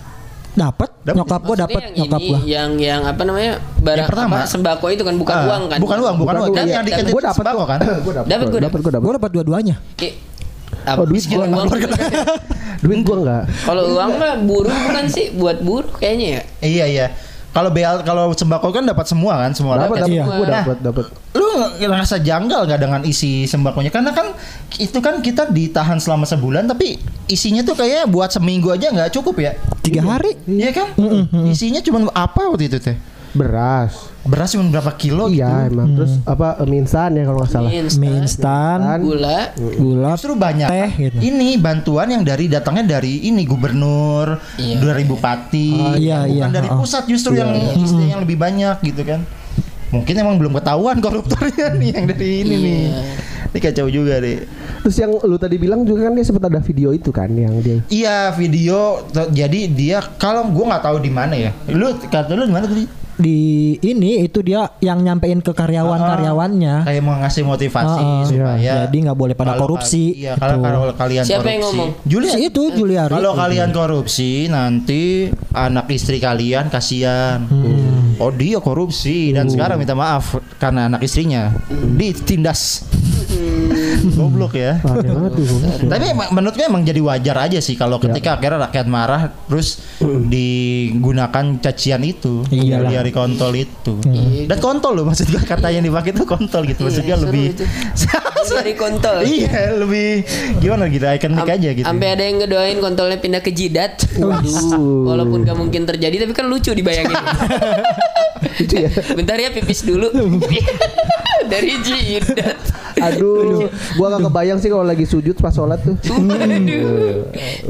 dapat 0.50 0.90
Dapet. 1.00 1.14
nyokap 1.14 1.40
gua 1.40 1.56
dapat 1.56 1.82
nyokap 1.94 2.18
yang 2.18 2.26
gua. 2.28 2.38
yang 2.42 2.70
yang 2.76 3.00
apa 3.06 3.22
namanya 3.22 3.52
barang 3.78 4.02
Yang 4.02 4.10
pertama. 4.10 4.34
apa, 4.36 4.50
sembako 4.50 4.86
itu 4.90 5.02
kan 5.02 5.14
bukan 5.14 5.30
Ah, 5.32 5.46
uang 5.46 5.62
kan 5.64 5.78
Bukan 5.78 5.96
uang, 5.96 6.14
bukan, 6.16 6.18
Bukan 6.18 6.34
uang. 6.34 6.42
uang, 6.42 6.58
Dan 6.58 6.66
iya. 6.66 6.74
yang 6.74 6.82
di 6.82 6.90
kantin 6.90 7.12
Gua 7.12 7.22
dapet 7.22 7.36
sembako 7.38 7.62
kan? 7.64 7.78
Dapet, 7.78 8.00
gua 8.02 8.12
dapet, 8.18 8.46
gue 8.50 8.60
dapet. 8.90 9.00
Gua 9.00 9.14
dapat 9.14 9.30
dua-duanya. 9.30 9.74
Ki- 9.94 10.16
apa, 10.82 10.98
Oh, 10.98 11.06
duit 11.06 11.22
gua 11.24 11.44
uang. 11.46 11.68
Duit 12.80 13.00
gua 13.04 13.16
enggak. 13.20 13.42
kalau 13.62 13.84
uang 13.92 14.10
mah 14.16 14.34
buruh 14.42 14.74
bukan 14.74 15.04
sih 15.06 15.30
buat 15.32 15.58
buruh 15.60 15.92
kayaknya 15.94 16.26
ya 16.26 16.42
Iya, 16.60 16.84
iya. 16.88 17.06
Kalau 17.50 17.70
BL 17.74 18.06
kalau 18.06 18.30
sembako 18.30 18.70
kan 18.70 18.86
dapat 18.86 19.06
semua 19.10 19.42
kan, 19.42 19.50
semua 19.50 19.74
Dapat, 19.74 20.06
dapat. 20.06 20.10
Iya. 20.14 20.22
Nah, 20.22 20.62
dapat, 20.62 20.78
dapat. 20.78 21.04
lu 21.34 21.46
ngerasa 21.82 22.22
janggal 22.22 22.66
nggak 22.66 22.80
dengan 22.80 23.02
isi 23.02 23.46
sembakonya 23.46 23.90
karena 23.90 24.10
kan 24.10 24.34
itu 24.78 24.98
kan 24.98 25.18
kita 25.22 25.50
ditahan 25.50 25.98
selama 25.98 26.26
sebulan 26.26 26.66
tapi 26.66 26.98
isinya 27.26 27.62
tuh 27.62 27.74
kayak 27.78 28.06
buat 28.10 28.30
seminggu 28.30 28.70
aja 28.70 28.90
nggak 28.90 29.14
cukup 29.14 29.38
ya 29.38 29.52
Tiga 29.82 30.02
hari. 30.02 30.34
Iya 30.46 30.70
kan 30.74 30.94
isinya 31.46 31.82
cuma 31.82 32.06
apa 32.14 32.50
waktu 32.50 32.70
itu 32.70 32.78
teh 32.78 32.94
Beras. 33.30 34.10
Beras 34.20 34.52
cuma 34.52 34.68
berapa 34.68 34.92
kilo 34.94 35.26
Iya, 35.26 35.48
gitu 35.64 35.72
emang. 35.72 35.88
Terus 35.96 36.12
apa 36.22 36.46
mie 36.62 36.80
instan 36.80 37.10
ya 37.12 37.24
kalau 37.24 37.40
nggak 37.40 37.50
salah. 37.50 37.70
Mie 37.72 38.12
instan, 38.20 38.78
gula 39.00 39.38
gula, 39.56 40.08
justru 40.12 40.32
banyak 40.34 40.68
teh 40.68 40.90
gitu. 41.00 41.16
ini 41.18 41.56
bantuan 41.56 42.08
yang 42.10 42.22
dari 42.22 42.44
datangnya 42.46 42.96
dari 42.96 43.24
ini 43.24 43.42
gubernur 43.42 44.36
Iya. 44.56 44.76
2000 44.78 45.16
pati 45.16 45.70
Ah, 45.72 45.96
iya, 45.96 46.18
bukan 46.22 46.36
iya. 46.46 46.52
dari 46.52 46.68
Ah. 46.68 46.76
pusat 46.76 47.02
justru 47.06 47.32
yang 47.32 47.48
isinya 47.74 48.06
yang 48.08 48.20
lebih 48.20 48.36
banyak 48.36 48.76
gitu 48.82 49.02
kan 49.02 49.24
mungkin 49.90 50.14
emang 50.14 50.36
belum 50.36 50.54
ketahuan 50.54 51.00
koruptornya 51.00 51.74
nih 51.80 51.90
yang 51.92 52.06
dari 52.06 52.28
ini 52.40 52.54
nih 52.56 52.82
ini 53.50 53.58
kacau 53.58 53.88
juga 53.88 54.20
deh 54.20 54.46
Terus 54.80 54.96
yang 54.96 55.12
lu 55.18 55.36
tadi 55.36 55.56
bilang 55.56 55.82
juga 55.82 56.06
kan 56.06 56.14
dia 56.14 56.22
sempat 56.22 56.46
ada 56.46 56.56
video 56.58 56.88
itu 56.90 57.10
kan 57.10 57.28
yang 57.28 57.58
dia 57.58 57.82
Iya 57.88 58.30
video 58.30 59.02
jadi 59.28 59.66
dia 59.66 59.98
kalau 60.14 60.46
gua 60.46 60.72
nggak 60.72 60.84
tahu 60.84 60.96
di 60.98 61.10
mana 61.10 61.34
ya. 61.34 61.50
Lu 61.66 61.90
kata 62.00 62.32
lu 62.32 62.44
di 62.44 62.54
mana 62.54 62.64
tadi? 62.64 62.84
Di 63.20 63.38
ini 63.78 64.24
itu 64.24 64.40
dia 64.40 64.64
yang 64.80 64.98
nyampein 64.98 65.38
ke 65.38 65.52
karyawan-karyawannya. 65.52 66.74
Kayak 66.82 67.02
mau 67.04 67.16
ngasih 67.16 67.44
motivasi 67.44 68.00
Ah, 68.00 68.12
ah. 68.16 68.24
supaya 68.24 68.72
Jadi 68.82 68.96
nggak 69.04 69.14
boleh 69.14 69.34
pada 69.34 69.52
kalau 69.52 69.62
korupsi, 69.68 70.16
Iya, 70.16 70.34
kalau 70.34 70.56
gitu. 70.56 70.64
kalau 70.64 70.80
kalian 70.96 71.22
Siapa 71.22 71.38
korupsi. 71.38 71.52
yang 71.52 71.62
ngomong? 71.62 71.90
Julia. 72.02 72.32
Si 72.32 72.40
itu 72.42 72.62
Juliari. 72.72 73.12
Kalau 73.12 73.32
kalian 73.34 73.70
korupsi 73.70 74.30
nanti 74.48 75.02
anak 75.52 75.86
istri 75.90 76.16
kalian 76.16 76.66
kasihan. 76.66 77.44
Hmm. 77.44 78.16
Oh 78.16 78.28
dia 78.28 78.56
korupsi 78.58 79.30
dan 79.30 79.48
sekarang 79.48 79.76
minta 79.76 79.92
maaf 79.92 80.36
karena 80.56 80.88
anak 80.88 81.00
istrinya 81.00 81.52
ditindas. 81.90 82.84
Goblok 84.00 84.54
ya. 84.54 84.80
Tapi 85.80 86.04
emang- 86.08 86.30
menurut 86.30 86.54
gue 86.54 86.64
emang 86.64 86.82
jadi 86.82 86.98
wajar 86.98 87.36
aja 87.42 87.58
sih 87.58 87.74
kalau 87.74 87.96
ketika 87.98 88.36
akhirnya 88.36 88.66
rakyat 88.66 88.86
marah 88.86 89.22
terus 89.44 89.80
digunakan 90.00 91.44
cacian 91.58 92.00
itu 92.00 92.42
dari 92.48 93.10
kontol 93.10 93.52
itu. 93.54 94.00
Dan 94.46 94.58
kontol 94.58 94.96
loh 94.96 95.04
maksud 95.04 95.28
gue 95.28 95.40
kata 95.40 95.68
yang 95.68 95.82
dipakai 95.82 96.10
itu 96.10 96.24
kontol 96.24 96.64
gitu. 96.64 96.82
Maksud 96.82 97.02
gue 97.02 97.08
Iya, 97.10 97.18
lebih 97.18 97.44
dari 98.50 98.74
kontol 98.74 99.22
iya, 99.22 99.76
lebih 99.76 100.26
gimana 100.58 100.88
gitu 100.88 101.04
ikonik 101.04 101.44
Am- 101.44 101.54
aja 101.54 101.68
gitu. 101.70 101.86
Sampai 101.86 102.08
ada 102.10 102.22
yang 102.22 102.40
ngedoain 102.40 102.78
kontolnya 102.78 103.18
pindah 103.18 103.38
ke 103.38 103.50
jidat. 103.50 104.00
Waduh. 104.16 105.06
Walaupun 105.06 105.44
gak 105.44 105.54
mungkin 105.54 105.84
terjadi 105.84 106.24
tapi 106.24 106.32
kan 106.32 106.46
lucu 106.46 106.72
dibayangin. 106.72 107.14
Ya. 108.60 108.88
Bentar 109.12 109.36
ya 109.36 109.52
pipis 109.52 109.84
dulu. 109.84 110.08
Dari 111.52 111.80
jidat. 111.80 112.60
Aduh, 113.00 113.68
gua 113.96 114.06
gak 114.16 114.28
kebayang 114.28 114.58
sih 114.60 114.68
kalau 114.68 114.84
lagi 114.84 115.04
sujud 115.08 115.36
pas 115.40 115.52
sholat 115.54 115.80
tuh. 115.80 115.96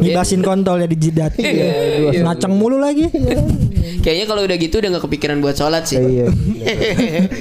Ngibasin 0.01 0.43
kontol 0.43 0.83
ya 0.83 0.89
di 0.91 0.99
jidat. 0.99 1.39
Iya. 1.39 2.27
Ngaceng 2.27 2.55
mulu 2.55 2.83
lagi. 2.83 3.07
Kayaknya 4.01 4.27
kalau 4.27 4.43
udah 4.49 4.57
gitu 4.57 4.81
udah 4.81 4.89
gak 4.97 5.05
kepikiran 5.07 5.37
buat 5.45 5.57
sholat 5.57 5.85
sih. 5.87 6.01
Iya. 6.01 6.27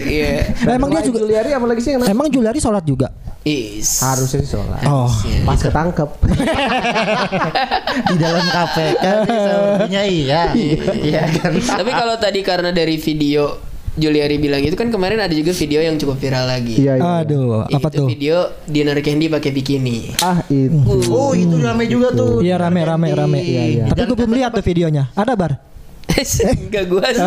Iya. 0.10 0.56
Nah, 0.66 0.74
emang 0.80 0.90
dia 0.90 1.04
juga 1.06 1.22
Juliari 1.22 1.52
apa 1.54 1.66
lagi 1.70 1.82
sih 1.84 1.92
yang 1.94 2.02
Emang 2.08 2.28
Juliari 2.32 2.60
sholat 2.60 2.84
juga? 2.84 3.12
Is. 3.48 4.04
harusnya 4.04 4.44
sih 4.44 4.52
sholat. 4.52 4.84
Oh. 4.84 5.08
Pas 5.48 5.56
ketangkep. 5.56 6.10
di 8.12 8.16
dalam 8.20 8.44
KPK 8.44 9.06
sepertinya 9.46 10.02
iya. 10.04 10.42
Iya 11.00 11.24
kan. 11.40 11.56
Tapi 11.56 11.92
kalau 11.92 12.16
tadi 12.20 12.44
karena 12.44 12.76
dari 12.76 13.00
video 13.00 13.56
Juliari 13.98 14.38
bilang 14.38 14.62
itu 14.62 14.78
kan 14.78 14.94
kemarin 14.94 15.18
ada 15.18 15.34
juga 15.34 15.50
video 15.56 15.82
yang 15.82 15.96
cukup 15.98 16.22
viral 16.22 16.46
lagi. 16.46 16.78
Iya, 16.78 17.02
iya. 17.02 17.26
Aduh, 17.26 17.66
apa 17.66 17.90
itu 17.90 17.98
tuh? 17.98 18.08
video 18.08 18.38
dinner 18.70 19.00
candy 19.02 19.26
pakai 19.32 19.50
bikini. 19.50 20.14
Ah, 20.22 20.46
itu. 20.52 21.10
Oh 21.10 21.34
itu 21.34 21.56
rame 21.58 21.90
juga 21.90 22.14
tuh. 22.14 22.44
Iya 22.44 22.62
rame 22.62 22.86
rame 22.86 23.08
rame. 23.16 23.40
Iya, 23.42 23.64
iya. 23.66 23.84
Tapi 23.90 24.06
gue 24.06 24.18
belum 24.20 24.34
lihat 24.38 24.52
tuh 24.54 24.64
videonya. 24.64 25.10
Ada 25.18 25.34
bar? 25.34 25.58
Enggak 26.60 26.86
gua 26.86 27.06
sih. 27.08 27.26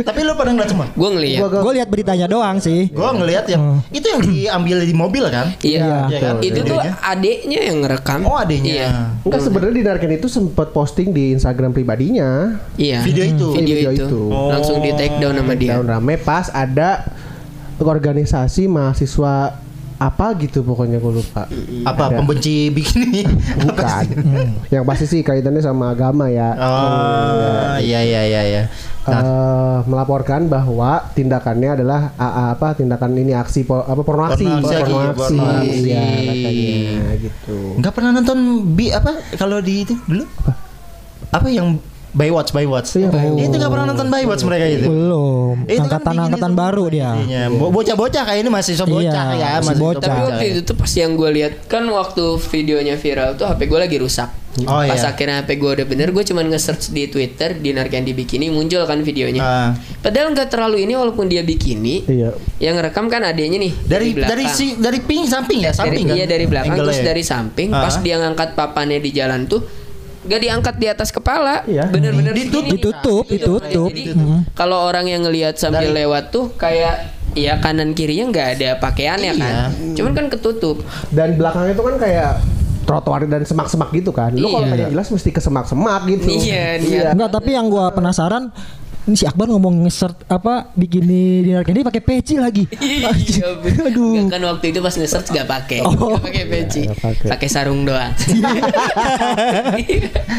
Tapi 0.00 0.20
lu 0.20 0.32
pada 0.32 0.50
ngeliat 0.50 0.70
semua? 0.70 0.86
Gua 0.92 1.08
ngeliat. 1.10 1.38
Gua- 1.40 1.62
Gue 1.62 1.72
lihat 1.74 1.88
beritanya 1.88 2.26
doang 2.26 2.58
sih. 2.58 2.88
Gua 2.88 3.12
ngeliat 3.12 3.46
yang 3.46 3.80
itu 3.88 4.06
yang 4.06 4.20
diambil 4.20 4.76
di 4.82 4.92
mobil 4.92 5.24
kan? 5.28 5.52
Iya. 5.60 6.08
Iya 6.08 6.18
kan? 6.18 6.34
Itu 6.40 6.60
tuh 6.62 6.78
adeknya 6.82 7.60
yang 7.62 7.76
ngerekam. 7.80 8.20
Oh 8.24 8.36
adanya. 8.36 8.72
Iya. 8.72 8.88
Enggak 9.22 9.40
sebenarnya 9.40 9.74
di 9.74 9.84
Narken 9.84 10.12
itu 10.12 10.26
sempat 10.26 10.70
posting 10.70 11.10
di 11.10 11.32
Instagram 11.32 11.70
pribadinya. 11.70 12.58
Iya. 12.74 13.00
Video 13.02 13.24
itu? 13.24 13.46
Video, 13.52 13.76
Video 13.78 13.90
itu. 13.92 14.06
itu. 14.06 14.22
Langsung 14.28 14.80
di 14.80 14.90
take 14.92 15.16
down 15.16 15.36
sama 15.36 15.54
dia. 15.54 15.76
Daun 15.76 15.86
rame 15.86 16.14
pas 16.16 16.48
ada 16.48 17.06
organisasi 17.78 18.66
mahasiswa 18.66 19.58
apa 20.02 20.34
gitu 20.36 20.60
pokoknya 20.60 20.98
gue 20.98 21.12
lupa. 21.14 21.46
Apa 21.82 22.02
Ada. 22.06 22.18
pembenci 22.18 22.68
bikini? 22.68 23.22
Bukan. 23.60 24.04
Yang 24.68 24.84
pasti 24.84 25.04
sih 25.08 25.20
kaitannya 25.20 25.60
sama 25.60 25.90
agama 25.90 26.26
ya. 26.26 26.50
Oh 26.56 27.78
iya 27.78 28.00
iya 28.00 28.22
iya 28.24 28.42
iya. 28.44 28.62
Eh, 29.02 29.78
melaporkan 29.84 30.46
bahwa 30.46 31.10
tindakannya 31.10 31.74
adalah 31.76 32.14
a- 32.14 32.52
apa 32.52 32.70
tindakan 32.72 33.14
ini 33.16 33.32
aksi 33.32 33.62
po- 33.62 33.82
apa 33.82 33.98
porno 33.98 34.24
aksi 34.24 34.42
Porno 34.42 34.62
aksi, 34.62 34.74
porno 34.84 35.10
porno 35.12 35.42
aksi 35.42 35.66
aksi. 35.66 35.90
ya 35.90 36.02
katanya 36.22 36.78
gitu 37.18 37.56
Enggak 37.78 37.92
pernah 37.92 38.10
nonton 38.12 38.38
bi 38.70 38.90
apa 38.90 39.10
kalau 39.34 39.58
di 39.58 39.82
itu 39.82 39.94
dulu? 40.00 40.22
Apa 41.28 41.46
yang 41.46 41.82
Baywatch 42.12 42.52
Baywatch? 42.52 42.88
Iya, 42.94 43.08
Baywatch. 43.08 43.40
Itu 43.42 43.54
nggak 43.56 43.72
pernah 43.72 43.86
nonton 43.88 44.08
Baywatch 44.08 44.42
mereka 44.44 44.64
itu. 44.66 44.84
Belum. 44.84 45.54
Itu 45.64 45.80
kan 45.80 45.84
Angkatan 45.88 46.12
bikin 46.12 46.24
angkatan 46.28 46.50
itu 46.50 46.60
baru 46.60 46.84
dia. 46.86 47.10
Iya, 47.18 47.42
bo- 47.48 47.72
bocah-bocah 47.72 48.22
kayak 48.22 48.40
ini 48.40 48.50
masih 48.50 48.74
so 48.74 48.84
bocah 48.84 49.24
Iya, 49.32 49.34
ya, 49.34 49.50
masih 49.58 49.76
bocah. 49.78 50.00
Tapi 50.02 50.20
waktu 50.22 50.44
itu 50.50 50.60
tuh 50.62 50.76
pas 50.76 50.92
yang 50.92 51.12
gue 51.14 51.30
lihat 51.32 51.52
kan 51.66 51.84
waktu 51.84 52.24
videonya 52.38 52.94
viral 52.94 53.34
tuh 53.34 53.48
HP 53.48 53.64
gue 53.64 53.80
lagi 53.80 53.96
rusak. 53.96 54.28
Oh, 54.62 54.84
pas 54.84 54.92
iya. 54.94 55.08
akhirnya 55.08 55.40
HP 55.40 55.56
gue 55.56 55.70
udah 55.72 55.86
bener, 55.88 56.12
gue 56.12 56.20
cuman 56.22 56.44
nge-search 56.46 56.92
di 56.92 57.08
Twitter 57.08 57.56
Dinar 57.56 57.88
Candy 57.88 58.12
Bikini 58.12 58.52
muncul 58.52 58.84
kan 58.84 59.00
videonya. 59.00 59.40
Ah. 59.40 59.70
Padahal 59.98 60.28
nggak 60.30 60.52
terlalu 60.52 60.84
ini 60.84 60.92
walaupun 60.92 61.24
dia 61.24 61.40
bikini. 61.40 62.04
iya 62.04 62.36
Yang 62.60 62.74
ngerekam 62.76 63.08
kan 63.08 63.24
adanya 63.24 63.56
nih 63.56 63.72
Dari 63.72 64.12
belakang. 64.12 64.30
dari 64.30 64.44
si 64.46 64.76
dari 64.76 65.00
ping 65.00 65.24
samping 65.24 65.64
ya, 65.64 65.72
dari, 65.72 65.80
samping 65.80 66.04
kan? 66.04 66.14
iya 66.14 66.24
dari 66.28 66.44
belakang 66.44 66.68
Angle-nya 66.70 66.84
terus 66.84 66.98
ya? 67.00 67.04
dari 67.08 67.22
samping 67.24 67.68
Ah. 67.72 67.80
pas 67.80 67.94
dia 67.96 68.16
ngangkat 68.18 68.48
papannya 68.52 69.00
di 69.00 69.10
jalan 69.10 69.48
tuh 69.48 69.64
gak 70.22 70.40
diangkat 70.40 70.74
di 70.76 70.86
atas 70.86 71.10
kepala 71.10 71.62
Iya. 71.64 71.86
bener-bener 71.86 72.30
Ditutup. 72.30 72.70
Ditutup, 72.70 73.24
ditutup. 73.26 73.90
jadi 73.90 74.14
Mhm. 74.14 74.54
kalau 74.54 74.78
orang 74.80 75.06
yang 75.06 75.22
ngelihat 75.22 75.56
sambil 75.56 75.82
Dari- 75.84 75.98
lewat 75.98 76.30
tuh 76.30 76.54
kayak 76.54 77.10
ya 77.32 77.56
kanan 77.58 77.90
kirinya 77.90 78.28
nggak 78.28 78.48
ada 78.54 78.70
pakaiannya 78.76 79.32
Iya. 79.32 79.40
kan 79.40 79.68
cuman 79.94 80.12
kan 80.12 80.26
ketutup 80.28 80.84
dan 81.08 81.34
belakangnya 81.34 81.72
itu 81.72 81.82
kan 81.82 81.96
kayak 81.96 82.30
trotoar 82.82 83.24
dan 83.24 83.42
semak-semak 83.42 83.88
gitu 83.90 84.10
kan 84.10 84.30
lu 84.30 84.46
kalau 84.46 84.62
Iya. 84.64 84.72
pengen 84.76 84.88
jelas 84.92 85.08
mesti 85.08 85.30
ke 85.30 85.40
semak-semak 85.40 86.00
gitu 86.08 86.28
Iya, 86.28 86.76
niat. 86.78 87.12
Enggak, 87.14 87.30
tapi 87.32 87.50
yang 87.52 87.66
gua 87.66 87.88
penasaran 87.88 88.52
ini 89.02 89.14
si 89.14 89.24
Akbar 89.24 89.46
ngomong 89.46 89.82
nge-search 89.82 90.26
apa 90.26 90.70
bikini 90.72 91.20
dinner 91.42 91.62
candy 91.62 91.82
pakai 91.82 91.98
peci 92.00 92.34
lagi. 92.36 92.70
Iya. 92.72 93.10
Aduh. 93.84 94.14
Nggak, 94.16 94.30
kan 94.30 94.42
waktu 94.48 94.66
itu 94.68 94.78
pas 94.78 94.94
nge-search 94.94 95.28
gak 95.28 95.44
pakai, 95.44 95.82
Oh. 95.82 95.90
Nggak 95.90 96.22
pakai 96.22 96.44
peci, 96.46 96.82
Nggak 96.86 97.02
pakai. 97.26 97.48
sarung 97.48 97.82
doang. 97.82 98.14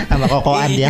sama 0.08 0.26
kokoan 0.28 0.70
dia. 0.72 0.90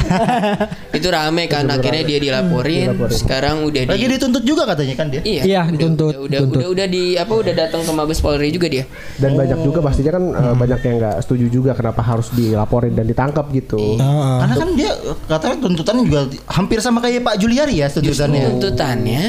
itu 0.98 1.08
rame 1.08 1.48
kan, 1.48 1.66
akhirnya 1.68 2.04
dia 2.04 2.20
dilaporin. 2.20 2.92
Dilaporin. 2.92 3.16
Sekarang 3.16 3.56
udah 3.64 3.82
di 3.84 3.92
Lagi 3.92 4.06
dituntut 4.08 4.44
juga 4.44 4.64
katanya 4.66 4.96
kan 4.96 5.08
dia. 5.10 5.22
Iya, 5.24 5.42
Iya, 5.44 5.62
udah- 5.64 5.72
dituntut, 5.74 6.14
Udah, 6.14 6.20
udah, 6.20 6.30
dituntut. 6.40 6.58
udah, 6.60 6.68
udah 6.70 6.88
di 6.88 7.04
apa 7.16 7.34
udah 7.34 7.54
datang 7.56 7.82
ke 7.82 7.92
Mabes 7.92 8.20
Polri 8.20 8.50
juga 8.50 8.68
dia. 8.68 8.86
Dan 9.16 9.34
banyak 9.34 9.60
juga 9.62 9.80
pastinya 9.82 10.12
kan 10.12 10.24
eh, 10.30 10.56
banyak 10.56 10.80
yang 10.80 10.96
nggak 11.00 11.16
setuju 11.22 11.46
juga 11.50 11.72
kenapa 11.74 12.02
harus 12.02 12.30
dilaporin 12.32 12.94
dan 12.94 13.06
ditangkap 13.06 13.46
gitu. 13.52 13.98
Heeh. 13.98 14.36
Karena 14.40 14.56
kan 14.56 14.70
dia 14.74 14.92
katanya 15.28 15.56
tuntutannya 15.60 16.04
juga 16.04 16.22
hampir 16.48 16.78
sama 16.80 17.00
kayak 17.00 17.22
Pak 17.24 17.36
Juliari 17.72 17.80
ya 17.80 17.88
tuntutannya. 17.88 18.42
Tuntutannya 18.52 19.22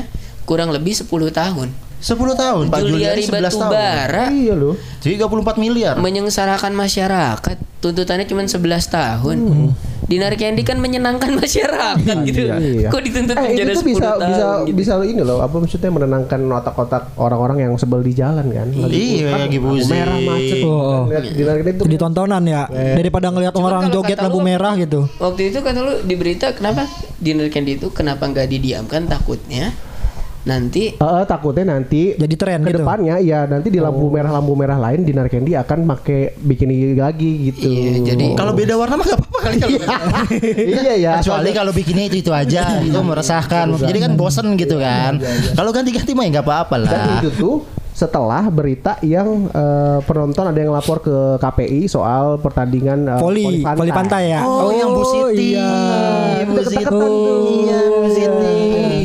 kurang 0.42 0.74
lebih 0.74 0.92
10 0.98 1.06
tahun. 1.30 1.68
10 2.04 2.36
tahun 2.36 2.64
Pak 2.68 2.80
Juliari 2.84 3.22
Juliari 3.24 3.48
11 3.48 3.56
tahun. 3.56 3.72
Batubara 3.72 4.24
Iya 4.28 4.54
loh. 4.58 4.74
34 5.00 5.56
miliar. 5.56 5.94
menyengsarakan 5.96 6.72
masyarakat. 6.76 7.56
Tuntutannya 7.80 8.28
cuma 8.28 8.44
11 8.44 8.90
tahun. 8.92 9.36
Dinar 10.04 10.36
Candy 10.36 10.62
kan 10.62 10.76
menyenangkan 10.78 11.32
masyarakat 11.40 12.16
gitu. 12.28 12.48
Iya. 12.52 12.88
Kok 12.92 13.02
dituntut 13.02 13.36
Eh 13.40 13.44
penjara 13.56 13.72
itu 13.72 13.80
10 13.80 13.80
tuh 13.80 13.86
bisa 13.88 14.04
tahun 14.04 14.20
bisa 14.28 14.46
gitu. 14.68 14.76
bisa 14.76 14.92
ini 15.04 15.22
loh 15.24 15.38
apa 15.40 15.56
maksudnya 15.56 15.90
menenangkan 15.90 16.40
otak-otak 16.44 17.02
orang-orang 17.16 17.56
yang 17.64 17.72
sebel 17.80 18.04
di 18.04 18.12
jalan 18.12 18.46
kan. 18.52 18.68
Iya, 18.70 19.32
kan 19.32 19.38
lagi 19.48 19.58
pusing. 19.58 19.90
merah 19.90 20.18
macet. 20.20 20.60
Oh, 20.64 20.70
oh. 20.70 21.02
Lihat 21.08 21.24
di 21.32 21.42
Nargile 21.42 21.70
itu 21.72 21.82
Jadi 21.88 21.96
tontonan 21.96 22.42
ya 22.44 22.62
daripada 22.70 23.26
ngelihat 23.32 23.54
orang 23.56 23.82
joget 23.88 24.18
lampu 24.20 24.40
lu- 24.40 24.46
merah 24.46 24.72
gitu. 24.76 25.08
Waktu 25.16 25.40
itu 25.50 25.58
kata 25.64 25.78
lu 25.80 25.92
di 26.04 26.14
berita 26.14 26.52
kenapa 26.52 26.84
Dinar 27.18 27.48
Candy 27.48 27.80
itu 27.80 27.88
kenapa 27.88 28.28
nggak 28.28 28.46
didiamkan 28.50 29.08
takutnya 29.08 29.72
nanti 30.44 30.92
Eh, 30.92 31.00
eh, 31.00 31.24
takutnya 31.24 31.64
nanti 31.70 32.12
Jadi 32.12 32.34
tren 32.34 32.60
ke 32.60 32.68
gitu. 32.68 32.80
depannya 32.80 33.16
ya 33.18 33.44
nanti 33.44 33.68
di 33.68 33.78
Oh. 33.78 33.84
lampu 33.84 34.06
merah 34.06 34.28
lampu 34.30 34.52
merah 34.52 34.76
lain 34.78 35.00
Dinar 35.00 35.26
Candy 35.26 35.52
akan 35.54 35.88
pakai 35.88 36.36
bikini 36.36 36.74
lagi 36.94 37.50
gitu. 37.50 37.64
Iya, 37.64 38.04
jadi- 38.06 38.32
Kalau 38.34 38.52
beda 38.52 38.74
warna 38.74 38.94
mah 38.94 39.06
gak 39.06 39.18
apa-apa 39.18 39.38
kali 39.40 39.56
kalau. 39.56 39.78
iya 40.54 40.94
ya. 41.04 41.12
Kecuali 41.18 41.50
kalau 41.50 41.72
bikinnya 41.72 42.04
itu 42.04 42.16
itu 42.18 42.30
aja, 42.30 42.78
itu 42.78 42.94
meresahkan. 42.94 43.72
Jadi 43.74 43.98
kan 43.98 44.12
bosen 44.14 44.52
gitu 44.54 44.76
kan. 44.76 45.16
Kalau 45.52 45.70
ganti-ganti 45.70 46.12
mah 46.12 46.24
ya 46.24 46.30
nggak 46.34 46.46
apa-apa 46.46 46.74
Dan 46.78 46.86
lah. 46.86 47.18
itu 47.18 47.30
tuh 47.32 47.56
setelah 47.90 48.44
berita 48.48 48.98
yang 49.00 49.46
eh, 49.48 49.98
penonton 50.02 50.44
ada 50.44 50.58
yang 50.58 50.70
lapor 50.70 50.98
ke 50.98 51.14
KPI 51.38 51.86
soal 51.86 52.36
pertandingan 52.36 53.06
eh, 53.06 53.16
Voli, 53.16 53.62
voli 53.62 53.92
pantai 53.92 54.22
ya. 54.30 54.40
Oh, 54.42 54.68
yang 54.68 54.90
Bu 54.90 55.02
Siti. 55.04 55.54
Iya. 55.54 55.72
Bu 56.44 56.58
Siti. 56.60 56.84
Tuh. 56.84 57.08
Iya, 57.62 57.78
Bu 57.88 58.08
Siti. 58.10 58.52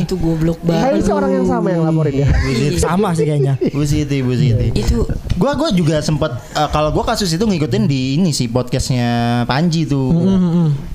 Itu 0.10 0.18
goblok 0.18 0.58
Kayaknya 0.60 0.90
banget. 0.90 1.06
sih 1.06 1.14
orang 1.14 1.32
yang 1.32 1.46
sama 1.46 1.68
yang 1.70 1.84
laporin 1.86 2.16
ya. 2.18 2.28
Sama 2.76 3.14
sih 3.14 3.24
kayaknya. 3.24 3.54
Bu 3.70 3.86
Siti, 3.86 4.18
Bu 4.20 4.34
Siti. 4.34 4.74
Itu 4.74 5.06
Gua 5.38 5.56
gua 5.56 5.70
juga 5.70 6.02
sempat 6.02 6.36
eh, 6.52 6.68
kalau 6.68 6.90
gua 6.90 7.06
kasus 7.06 7.30
itu 7.30 7.40
ngikutin 7.40 7.86
di 7.86 8.18
ini 8.18 8.30
sih 8.30 8.50
podcastnya 8.50 9.08
Panji 9.46 9.86
tuh. 9.86 10.12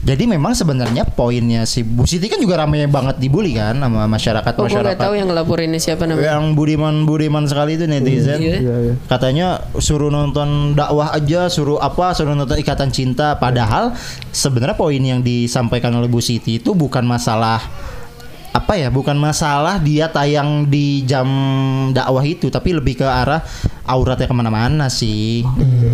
Jadi 0.03 0.27
memang 0.27 0.53
sebenarnya 0.53 1.07
poinnya 1.07 1.63
si 1.63 1.81
Bu 1.81 2.05
Siti 2.05 2.27
kan 2.27 2.37
juga 2.37 2.59
ramai 2.59 2.85
banget 2.85 3.17
dibully 3.17 3.55
kan 3.55 3.73
sama 3.75 4.05
masyarakat 4.05 4.53
Oh, 4.53 4.59
gue 4.59 4.69
masyarakat. 4.69 4.91
nggak 4.91 5.01
tahu 5.01 5.15
yang 5.15 5.29
ngelaporinnya 5.29 5.79
siapa 5.79 6.05
namanya. 6.05 6.37
yang 6.37 6.53
budiman 6.53 7.05
budiman 7.05 7.45
sekali 7.45 7.79
itu 7.79 7.87
netizen. 7.87 8.37
Iya. 8.37 8.57
Iya, 8.59 8.75
iya. 8.83 8.95
Katanya 9.07 9.47
suruh 9.79 10.11
nonton 10.11 10.75
dakwah 10.75 11.09
aja, 11.11 11.47
suruh 11.47 11.79
apa, 11.79 12.13
suruh 12.13 12.35
nonton 12.35 12.59
ikatan 12.59 12.91
cinta. 12.91 13.39
Padahal 13.39 13.97
sebenarnya 14.29 14.75
poin 14.75 14.99
yang 14.99 15.21
disampaikan 15.21 15.95
oleh 15.95 16.07
Bu 16.07 16.19
Siti 16.19 16.59
itu 16.59 16.73
bukan 16.73 17.05
masalah 17.05 17.63
apa 18.55 18.79
ya, 18.79 18.87
bukan 18.87 19.19
masalah 19.19 19.83
dia 19.83 20.07
tayang 20.07 20.71
di 20.71 21.03
jam 21.03 21.27
dakwah 21.91 22.23
itu, 22.23 22.55
tapi 22.55 22.71
lebih 22.71 23.03
ke 23.03 23.07
arah 23.07 23.43
auratnya 23.83 24.31
ke 24.31 24.35
mana-mana 24.39 24.87
sih. 24.87 25.43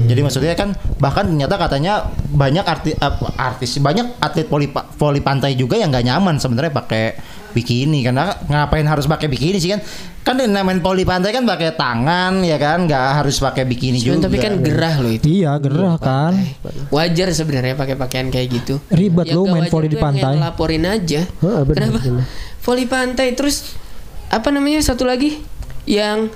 Jadi 0.05 0.21
maksudnya 0.21 0.53
kan 0.53 0.77
bahkan 1.01 1.25
ternyata 1.25 1.57
katanya 1.57 2.13
banyak 2.29 2.61
arti, 2.61 2.93
apa, 3.01 3.33
artis, 3.41 3.81
banyak 3.81 4.21
atlet 4.21 4.45
voli, 4.45 4.69
voli 5.01 5.25
pantai 5.25 5.57
juga 5.57 5.81
yang 5.81 5.89
nggak 5.89 6.05
nyaman 6.05 6.37
sebenarnya 6.37 6.73
pakai 6.77 7.05
bikini 7.53 8.07
karena 8.07 8.33
ngapain 8.47 8.87
harus 8.87 9.05
pakai 9.07 9.27
bikini 9.27 9.59
sih 9.59 9.71
kan? 9.75 9.81
Kan 10.21 10.37
yang 10.37 10.53
main 10.53 10.85
voli 10.85 11.09
pantai 11.09 11.33
kan 11.33 11.49
pakai 11.49 11.75
tangan 11.75 12.45
ya 12.45 12.61
kan, 12.61 12.85
nggak 12.85 13.25
harus 13.25 13.41
pakai 13.41 13.65
bikini 13.65 13.99
Cuman 13.99 14.21
juga. 14.21 14.27
tapi 14.29 14.37
kan 14.37 14.53
gerah 14.61 15.01
loh 15.01 15.13
itu. 15.13 15.27
Iya, 15.41 15.57
gerah 15.59 15.97
kan. 15.97 16.37
Wajar 16.93 17.33
sebenarnya 17.33 17.75
pakai 17.75 17.97
pakaian 17.97 18.29
kayak 18.29 18.49
gitu. 18.53 18.75
Ribet 18.93 19.33
lu 19.33 19.49
nggak 19.49 19.55
main 19.57 19.67
voli 19.73 19.89
di 19.89 19.99
pantai. 19.99 20.37
Laporin 20.37 20.85
aja. 20.85 21.25
Heeh, 21.25 21.63
bener, 21.65 21.77
Kenapa? 21.89 21.99
bener. 22.05 22.25
Voli 22.61 22.85
pantai 22.85 23.33
terus 23.33 23.75
apa 24.29 24.53
namanya 24.53 24.79
satu 24.85 25.09
lagi 25.09 25.41
yang 25.89 26.29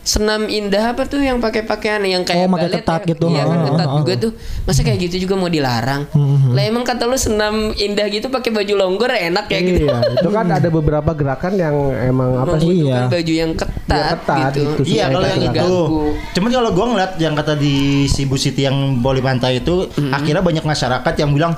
senam 0.00 0.48
indah 0.48 0.96
apa 0.96 1.04
tuh 1.04 1.20
yang 1.20 1.38
pakai 1.38 1.62
pakaian 1.62 2.00
yang 2.02 2.24
kayak 2.24 2.48
Oh, 2.48 2.56
pakai 2.56 2.66
balet 2.66 2.80
ketat 2.80 3.00
ya? 3.00 3.10
gitu. 3.12 3.26
Iya 3.28 3.42
kan 3.44 3.58
ketat 3.68 3.88
oh, 3.88 3.96
juga 4.00 4.12
oh. 4.12 4.18
tuh. 4.18 4.32
Masa 4.64 4.80
kayak 4.80 4.98
gitu 5.04 5.16
juga 5.22 5.34
mau 5.36 5.46
dilarang? 5.46 6.02
Hmm, 6.10 6.56
Lah 6.56 6.62
emang 6.64 6.84
kata 6.84 7.04
lu 7.04 7.14
senam 7.14 7.54
indah 7.74 8.06
gitu 8.08 8.26
pakai 8.28 8.50
baju 8.50 8.72
longgor 8.74 9.12
enak 9.12 9.46
ya 9.46 9.60
gitu. 9.60 9.84
Iya, 9.86 9.98
itu 10.16 10.28
kan 10.32 10.46
ada 10.48 10.68
beberapa 10.68 11.10
gerakan 11.12 11.52
yang 11.54 11.76
emang 11.94 12.30
apa 12.38 12.56
sih? 12.56 12.88
Iya. 12.88 13.06
baju 13.06 13.32
yang 13.34 13.52
ketat, 13.52 13.90
Ya, 13.90 14.04
ketat 14.16 14.38
gitu. 14.50 14.60
itu 14.62 14.82
sih. 14.82 14.92
Iya 14.96 15.04
kalau 15.10 15.26
yang 15.26 15.42
itu. 15.44 15.70
Cuman 16.32 16.48
kalau 16.50 16.70
gua 16.72 16.86
ngeliat 16.88 17.12
yang 17.20 17.34
kata 17.36 17.52
di 17.54 17.74
si 18.06 18.24
Bu 18.24 18.34
Siti 18.34 18.64
yang 18.64 18.98
voli 18.98 19.20
pantai 19.20 19.60
itu, 19.60 19.84
akhirnya 20.10 20.40
banyak 20.40 20.64
masyarakat 20.64 21.14
yang 21.16 21.30
bilang. 21.30 21.54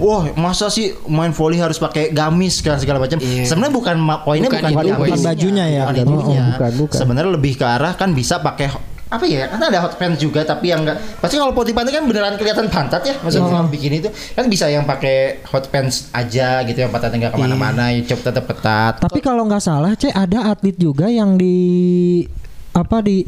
Wah, 0.00 0.32
masa 0.34 0.72
sih 0.72 0.96
main 1.06 1.30
voli 1.36 1.60
harus 1.60 1.76
pakai 1.76 2.08
gamis 2.10 2.64
segala 2.64 2.80
segala 2.80 2.98
macam. 2.98 3.20
Iya. 3.20 3.44
Sebenarnya 3.44 3.74
bukan 3.76 3.96
poinnya 4.24 4.48
Bukan 4.48 4.64
bukan, 4.64 4.72
itu 4.72 4.88
gamis. 4.88 5.10
Bukan 5.12 5.20
bajunya 5.20 5.64
ya. 5.68 5.82
Bukan 5.86 6.06
Oh, 6.10 6.24
bukan, 6.24 6.72
bukan. 6.80 6.96
Sebenarnya 6.96 7.32
lebih 7.36 7.52
ke 7.60 7.64
arah 7.68 7.92
kan 7.94 8.16
bisa 8.16 8.40
pakai 8.40 8.72
apa 9.10 9.26
ya? 9.26 9.50
Kan 9.50 9.58
ada 9.58 9.78
hot 9.82 9.98
pants 9.98 10.22
juga 10.22 10.46
tapi 10.46 10.70
yang 10.70 10.86
enggak 10.86 11.02
pasti 11.18 11.34
kalau 11.34 11.50
voli 11.50 11.74
pantai 11.74 11.92
kan 11.98 12.06
beneran 12.06 12.38
kelihatan 12.40 12.70
pantat 12.70 13.02
ya. 13.04 13.14
Maksudnya 13.20 13.66
bikin 13.68 13.92
itu 14.00 14.08
kan 14.08 14.46
bisa 14.46 14.70
yang 14.70 14.86
pakai 14.86 15.44
hot 15.50 15.68
pants 15.68 16.08
aja 16.14 16.62
gitu 16.64 16.78
yang 16.78 16.94
pantatnya 16.94 17.26
enggak 17.28 17.32
ke 17.36 17.40
mana-mana, 17.42 17.90
ya 17.92 18.00
cukup 18.06 18.22
tetap 18.30 18.44
ketat. 18.48 18.92
Tapi 19.02 19.20
kalau 19.20 19.44
nggak 19.50 19.62
salah, 19.62 19.92
Cek 19.98 20.14
ada 20.14 20.54
atlet 20.54 20.78
juga 20.78 21.10
yang 21.10 21.34
di 21.36 22.22
apa 22.70 23.02
di 23.02 23.26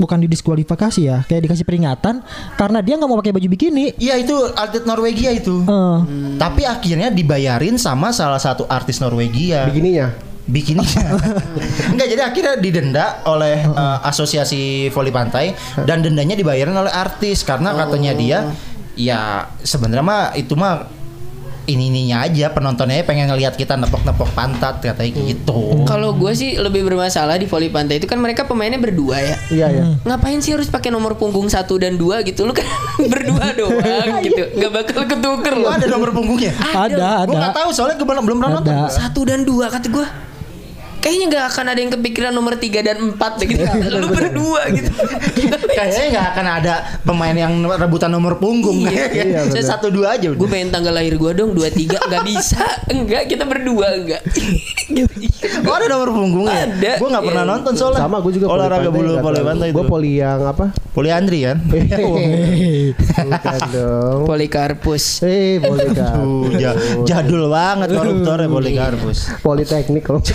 bukan 0.00 0.24
didiskualifikasi 0.24 1.00
ya, 1.04 1.20
kayak 1.28 1.44
dikasih 1.44 1.68
peringatan 1.68 2.24
karena 2.56 2.80
dia 2.80 2.96
nggak 2.96 3.08
mau 3.12 3.20
pakai 3.20 3.36
baju 3.36 3.48
bikini. 3.52 3.92
Iya 4.00 4.16
itu 4.16 4.32
atlet 4.56 4.88
Norwegia 4.88 5.30
itu. 5.36 5.60
Eh, 5.60 5.98
Tapi 6.40 6.64
akhirnya 6.64 7.12
dibayarin 7.12 7.76
sama 7.76 8.10
salah 8.16 8.40
satu 8.40 8.64
artis 8.64 8.96
Norwegia. 9.04 9.68
Begininya. 9.68 10.08
Bikini. 10.50 10.82
Enggak 11.94 12.08
jadi 12.16 12.22
akhirnya 12.26 12.54
didenda 12.58 13.06
oleh 13.28 13.60
eh, 13.60 13.98
asosiasi 14.08 14.88
voli 14.90 15.12
pantai 15.12 15.52
dan 15.84 16.00
dendanya 16.00 16.34
dibayarin 16.34 16.74
oleh 16.74 16.90
artis 16.90 17.44
karena 17.44 17.76
katanya 17.76 18.16
dia 18.16 18.38
ya 18.98 19.46
sebenarnya 19.62 20.02
mah 20.02 20.24
itu 20.34 20.58
mah 20.58 20.99
ini 21.70 21.88
ininya 21.88 22.22
aja 22.22 22.48
penontonnya 22.48 23.00
pengen 23.00 23.26
ngelihat 23.26 23.54
kita 23.54 23.74
nepok-nepok 23.74 24.30
pantat 24.30 24.78
katanya 24.80 25.22
gitu. 25.24 25.84
Kalau 25.84 26.12
gue 26.12 26.32
sih 26.32 26.54
lebih 26.54 26.84
bermasalah 26.84 27.34
di 27.34 27.44
voli 27.44 27.66
pantai 27.66 27.96
itu 27.96 28.04
kan 28.04 28.16
mereka 28.16 28.44
pemainnya 28.44 28.76
berdua 28.76 29.16
ya. 29.16 29.36
Iya 29.48 29.66
ya. 29.68 29.82
Ngapain 30.02 30.38
sih 30.38 30.50
harus 30.50 30.66
pakai 30.66 30.88
nomor 30.88 31.14
punggung 31.14 31.46
satu 31.46 31.76
dan 31.76 31.94
dua 31.94 32.20
gitu? 32.20 32.42
Lu 32.42 32.52
kan 32.52 32.66
berdua 33.12 33.46
doang 33.52 34.08
gitu, 34.20 34.42
nggak 34.52 34.70
bakal 34.72 35.02
ketuker 35.04 35.54
Lu 35.54 35.62
loh. 35.62 35.70
ada 35.70 35.86
nomor 35.86 36.10
punggungnya? 36.10 36.52
ada, 36.70 37.24
Gue 37.24 37.32
ada. 37.32 37.40
nggak 37.40 37.56
tahu 37.56 37.68
soalnya 37.70 37.96
gue 37.96 38.06
belum 38.06 38.24
belum 38.24 38.38
pernah 38.38 38.52
nonton. 38.58 38.74
Satu 38.88 39.20
dan 39.22 39.42
dua 39.42 39.66
kata 39.68 39.86
gue. 39.86 40.06
Kayaknya 41.00 41.24
nggak 41.26 41.44
akan 41.48 41.64
ada 41.66 41.80
yang 41.80 41.92
kepikiran 41.92 42.30
nomor 42.30 42.54
tiga 42.54 42.80
dan 42.80 43.00
empat 43.02 43.32
deh 43.36 43.48
gitu. 43.48 43.64
Lu 43.90 44.08
berdua 44.08 44.68
gitu. 44.70 44.92
Kayaknya 45.66 46.06
nggak 46.10 46.26
akan 46.30 46.46
ada 46.52 46.74
pemain 47.00 47.32
yang 47.34 47.50
rebutan 47.66 48.08
nomor 48.08 48.36
punggung. 48.36 48.84
Iya, 48.84 49.04
iya, 49.16 49.40
Saya 49.42 49.56
bener. 49.56 49.64
satu 49.66 49.88
dua 49.88 50.14
aja 50.14 50.28
gue 50.30 50.44
pengen 50.46 50.68
tanggal 50.70 50.92
lahir 50.92 51.14
gue 51.14 51.32
dong 51.32 51.52
dua 51.52 51.68
tiga 51.68 51.96
nggak 51.98 52.20
bisa 52.22 52.60
enggak 52.86 53.26
kita 53.26 53.42
berdua 53.42 53.96
enggak 53.96 54.22
gitu. 54.86 55.08
Oh 55.62 55.72
ada 55.72 55.86
nomor 55.86 56.08
punggungnya? 56.10 56.68
Ada. 56.68 56.92
Gue 56.96 57.08
nggak 57.08 57.24
pernah 57.24 57.42
Iya. 57.42 57.50
nonton 57.50 57.72
soalnya. 57.74 58.00
Sama 58.00 58.16
gue 58.20 58.32
juga 58.36 58.46
olahraga 58.50 58.88
bulu 58.88 59.12
tahu. 59.14 59.24
pantai 59.40 59.68
itu. 59.68 59.74
Gue 59.74 59.84
poli 59.86 60.12
yang 60.16 60.40
apa? 60.42 60.64
Poliandri 60.90 61.38
kan? 61.42 61.56
Hehehe. 61.70 62.92
Bukan 62.92 63.58
dong. 63.70 64.20
Polikarpus 64.26 65.22
Eh, 65.22 65.56
poli 65.58 65.86
kan. 65.90 66.18
Tuh, 66.18 66.52
ja- 66.54 66.76
jadul 67.02 67.48
banget 67.48 67.88
koruptornya 67.90 68.48
Polikarpus. 68.48 69.18
Politeknik 69.40 70.02
kalau. 70.02 70.20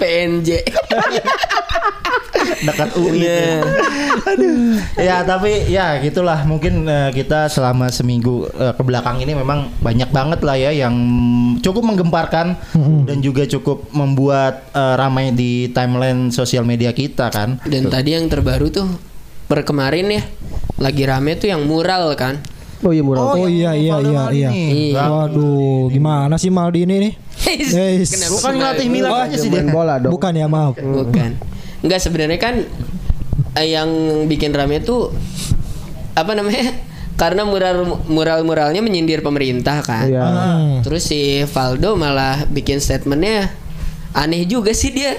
PNJ 0.00 0.64
Dekat 2.64 2.90
UI. 2.96 3.24
Aduh. 4.24 4.80
Ya 5.00 5.24
tapi 5.24 5.68
ya 5.68 6.00
gitulah 6.00 6.44
mungkin 6.44 6.84
eh, 6.88 7.10
kita 7.12 7.48
selama 7.48 7.88
seminggu 7.92 8.48
eh, 8.56 8.72
ke 8.72 8.82
belakang 8.84 9.20
ini 9.20 9.36
memang 9.36 9.72
banyak 9.80 10.10
banget 10.12 10.40
lah 10.44 10.56
ya 10.56 10.70
yang 10.72 10.94
cukup 11.60 11.84
menggemparkan 11.84 12.56
dan 13.08 13.18
juga 13.20 13.44
cukup 13.48 13.88
membuat 13.92 14.68
eh, 14.72 14.94
ramai 14.96 15.32
di 15.32 15.68
timeline 15.72 16.32
sosial 16.32 16.64
media 16.64 16.92
kita 16.92 17.28
kan. 17.32 17.60
dan 17.64 17.88
tadi 17.88 18.16
yang 18.16 18.28
terbaru 18.28 18.68
tuh 18.72 18.88
per 19.44 19.64
kemarin 19.64 20.08
ya 20.08 20.22
lagi 20.80 21.04
rame 21.04 21.36
tuh 21.36 21.52
yang 21.52 21.62
mural 21.68 22.16
kan 22.16 22.40
Oh 22.84 22.92
iya 22.92 23.00
mural. 23.00 23.32
Oh, 23.32 23.48
iya, 23.48 23.72
yang 23.72 23.80
iya, 23.80 23.92
Valdo 23.96 24.04
iya, 24.04 24.20
Maldini. 24.20 24.36
iya. 24.36 24.50
Iya. 24.92 25.02
Waduh, 25.08 25.82
gimana 25.88 26.34
sih 26.36 26.50
Maldini 26.52 26.94
nih? 27.00 27.12
Yes. 27.44 28.28
Bukan 28.28 28.52
ngelatih 28.56 28.88
Milan 28.88 29.10
Oh, 29.10 29.20
aja 29.20 29.36
sih 29.36 29.48
dia. 29.48 29.64
bola 29.64 29.96
dong. 29.96 30.12
Bukan 30.12 30.32
ya, 30.32 30.44
maaf. 30.44 30.76
Bukan. 30.76 31.36
Enggak 31.80 32.00
sebenarnya 32.00 32.36
kan 32.36 32.54
eh, 33.54 33.68
yang 33.68 33.88
bikin 34.24 34.52
rame 34.52 34.80
tuh 34.80 35.12
apa 36.12 36.32
namanya? 36.32 36.72
Karena 37.14 37.46
mural 37.46 38.04
mural 38.10 38.42
muralnya 38.42 38.82
menyindir 38.82 39.22
pemerintah 39.22 39.80
kan. 39.80 40.08
Iya. 40.10 40.24
Hmm. 40.24 40.74
Terus 40.82 41.04
si 41.04 41.40
Valdo 41.46 41.94
malah 41.94 42.44
bikin 42.48 42.82
statementnya 42.82 43.48
aneh 44.12 44.44
juga 44.44 44.74
sih 44.74 44.90
dia. 44.90 45.14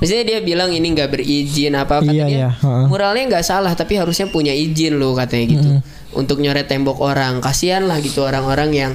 Maksudnya 0.00 0.24
dia 0.26 0.38
bilang 0.40 0.72
ini 0.72 0.90
nggak 0.90 1.10
berizin 1.10 1.76
apa 1.76 2.00
kata 2.00 2.08
Iya, 2.08 2.24
dia. 2.26 2.48
iya. 2.50 2.50
Muralnya 2.88 3.28
nggak 3.28 3.44
salah 3.44 3.72
tapi 3.72 3.94
harusnya 3.94 4.26
punya 4.26 4.50
izin 4.50 4.96
loh 4.96 5.12
katanya 5.12 5.44
gitu. 5.50 5.68
Untuk 6.12 6.40
nyoret 6.40 6.66
tembok 6.66 6.98
orang. 6.98 7.38
Kasihan 7.38 7.84
lah 7.84 8.00
gitu 8.00 8.24
orang-orang 8.24 8.70
yang 8.72 8.92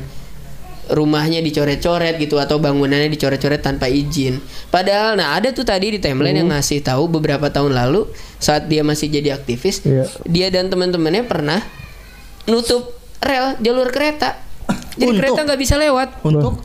rumahnya 0.85 1.41
dicoret-coret 1.41 2.17
gitu 2.17 2.37
atau 2.37 2.57
bangunannya 2.57 3.09
dicoret-coret 3.09 3.57
tanpa 3.57 3.85
izin. 3.85 4.37
Padahal 4.69 5.13
nah 5.13 5.33
ada 5.33 5.49
tuh 5.49 5.65
tadi 5.65 5.89
di 5.89 5.97
timeline 5.97 6.37
yang 6.37 6.49
ngasih 6.49 6.81
tahu 6.81 7.09
beberapa 7.09 7.49
tahun 7.49 7.73
lalu 7.73 8.05
saat 8.37 8.65
dia 8.65 8.81
masih 8.81 9.09
jadi 9.09 9.33
aktivis, 9.33 9.81
Iya. 9.81 10.05
dia 10.25 10.47
dan 10.49 10.69
teman-temannya 10.69 11.25
pernah 11.25 11.57
nutup 12.45 12.93
rel 13.17 13.57
jalur 13.59 13.89
kereta. 13.89 14.37
Jadi 14.93 15.09
Untuk? 15.09 15.21
kereta 15.21 15.39
nggak 15.43 15.59
bisa 15.59 15.75
lewat. 15.75 16.21
Untuk 16.21 16.61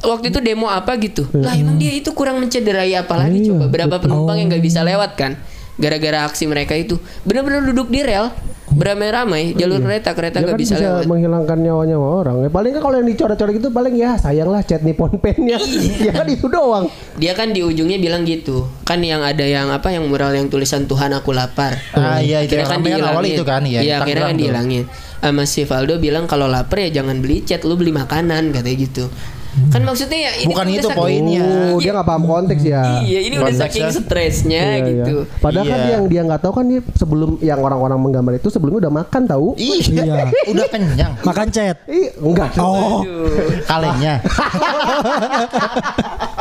Waktu 0.00 0.32
itu 0.32 0.40
demo 0.40 0.66
apa 0.66 0.96
gitu. 0.96 1.28
Lah 1.36 1.54
emang 1.56 1.76
dia 1.76 1.92
itu 1.92 2.10
kurang 2.16 2.40
mencederai 2.40 2.92
apa 2.96 3.14
lagi 3.20 3.44
Iya, 3.44 3.52
coba. 3.52 3.64
Berapa 3.68 3.96
penumpang 4.00 4.36
yang 4.40 4.48
nggak 4.48 4.64
bisa 4.64 4.80
lewat 4.80 5.16
kan? 5.16 5.36
Gara-gara 5.80 6.28
aksi 6.28 6.44
mereka 6.48 6.76
itu. 6.76 7.00
Benar-benar 7.24 7.64
duduk 7.64 7.88
di 7.88 8.00
rel 8.04 8.32
beramai-ramai 8.70 9.58
jalur 9.58 9.82
kereta 9.82 10.14
kereta 10.14 10.38
nggak 10.38 10.54
kan 10.54 10.60
bisa, 10.62 10.74
bisa, 10.78 10.86
lewat. 10.86 11.04
menghilangkan 11.10 11.58
nyawanya 11.58 11.96
orang. 11.98 12.36
Ya, 12.46 12.50
paling 12.54 12.70
kan 12.78 12.80
kalau 12.86 12.96
yang 13.02 13.08
dicoret-coret 13.10 13.52
gitu 13.58 13.68
paling 13.74 13.94
ya 13.98 14.14
sayang 14.14 14.46
lah 14.46 14.62
cat 14.62 14.86
nippon 14.86 15.10
pennya. 15.18 15.58
ya 16.06 16.12
kan 16.14 16.26
itu 16.30 16.46
doang. 16.46 16.86
Dia 17.18 17.34
kan 17.34 17.50
di 17.50 17.66
ujungnya 17.66 17.98
bilang 17.98 18.22
gitu. 18.22 18.70
Kan 18.86 19.02
yang 19.02 19.26
ada 19.26 19.42
yang 19.42 19.74
apa 19.74 19.90
yang 19.90 20.06
mural 20.06 20.30
yang 20.30 20.46
tulisan 20.46 20.86
Tuhan 20.86 21.10
aku 21.10 21.34
lapar. 21.34 21.82
Ah, 21.90 22.22
iya, 22.22 22.46
itu 22.46 22.54
kan 22.54 22.78
awal 22.78 23.26
itu 23.26 23.42
kan, 23.42 23.66
iya, 23.66 23.82
Iya, 23.82 23.96
di 23.98 24.02
akhirnya 24.06 24.26
kan 24.30 24.38
dihilangin. 24.38 24.84
Sama 25.20 25.44
si 25.44 25.66
Valdo 25.66 25.98
bilang 25.98 26.24
kalau 26.30 26.46
lapar 26.46 26.80
ya 26.80 27.02
jangan 27.02 27.18
beli 27.18 27.42
cat, 27.42 27.66
lu 27.66 27.74
beli 27.74 27.90
makanan 27.90 28.54
katanya 28.54 28.76
gitu. 28.78 29.04
Kan 29.70 29.82
maksudnya 29.82 30.18
ya 30.30 30.32
ini 30.38 30.52
Bukan 30.54 30.66
udah 30.66 30.78
itu 30.78 30.88
poinnya. 30.94 31.42
Oh, 31.74 31.78
dia 31.82 31.90
nggak 31.90 32.06
paham 32.06 32.24
konteks 32.24 32.62
ya. 32.62 33.02
Iya, 33.02 33.20
ini 33.26 33.34
udah 33.38 33.54
saking 33.56 33.86
stresnya 33.90 34.62
Iya, 34.62 34.78
iya. 34.78 34.86
gitu. 35.04 35.16
Padahal 35.38 35.66
kan 35.66 35.80
Iya. 35.80 35.90
yang 35.98 36.04
dia 36.06 36.20
nggak 36.22 36.40
tahu 36.40 36.52
kan 36.54 36.64
dia 36.70 36.80
sebelum 36.94 37.30
yang 37.42 37.58
orang-orang 37.58 37.98
menggambar 37.98 38.38
itu 38.38 38.48
sebelumnya 38.48 38.86
udah 38.86 38.92
makan 39.02 39.22
tahu. 39.26 39.46
Iya, 39.58 40.06
Iya. 40.06 40.22
udah 40.54 40.66
kenyang. 40.70 41.12
Makan 41.26 41.46
chat. 41.50 41.76
Ih, 41.90 42.14
enggak. 42.16 42.54
Oh. 42.58 43.02
Aduh. 43.02 43.26
Kalengnya. 43.66 44.22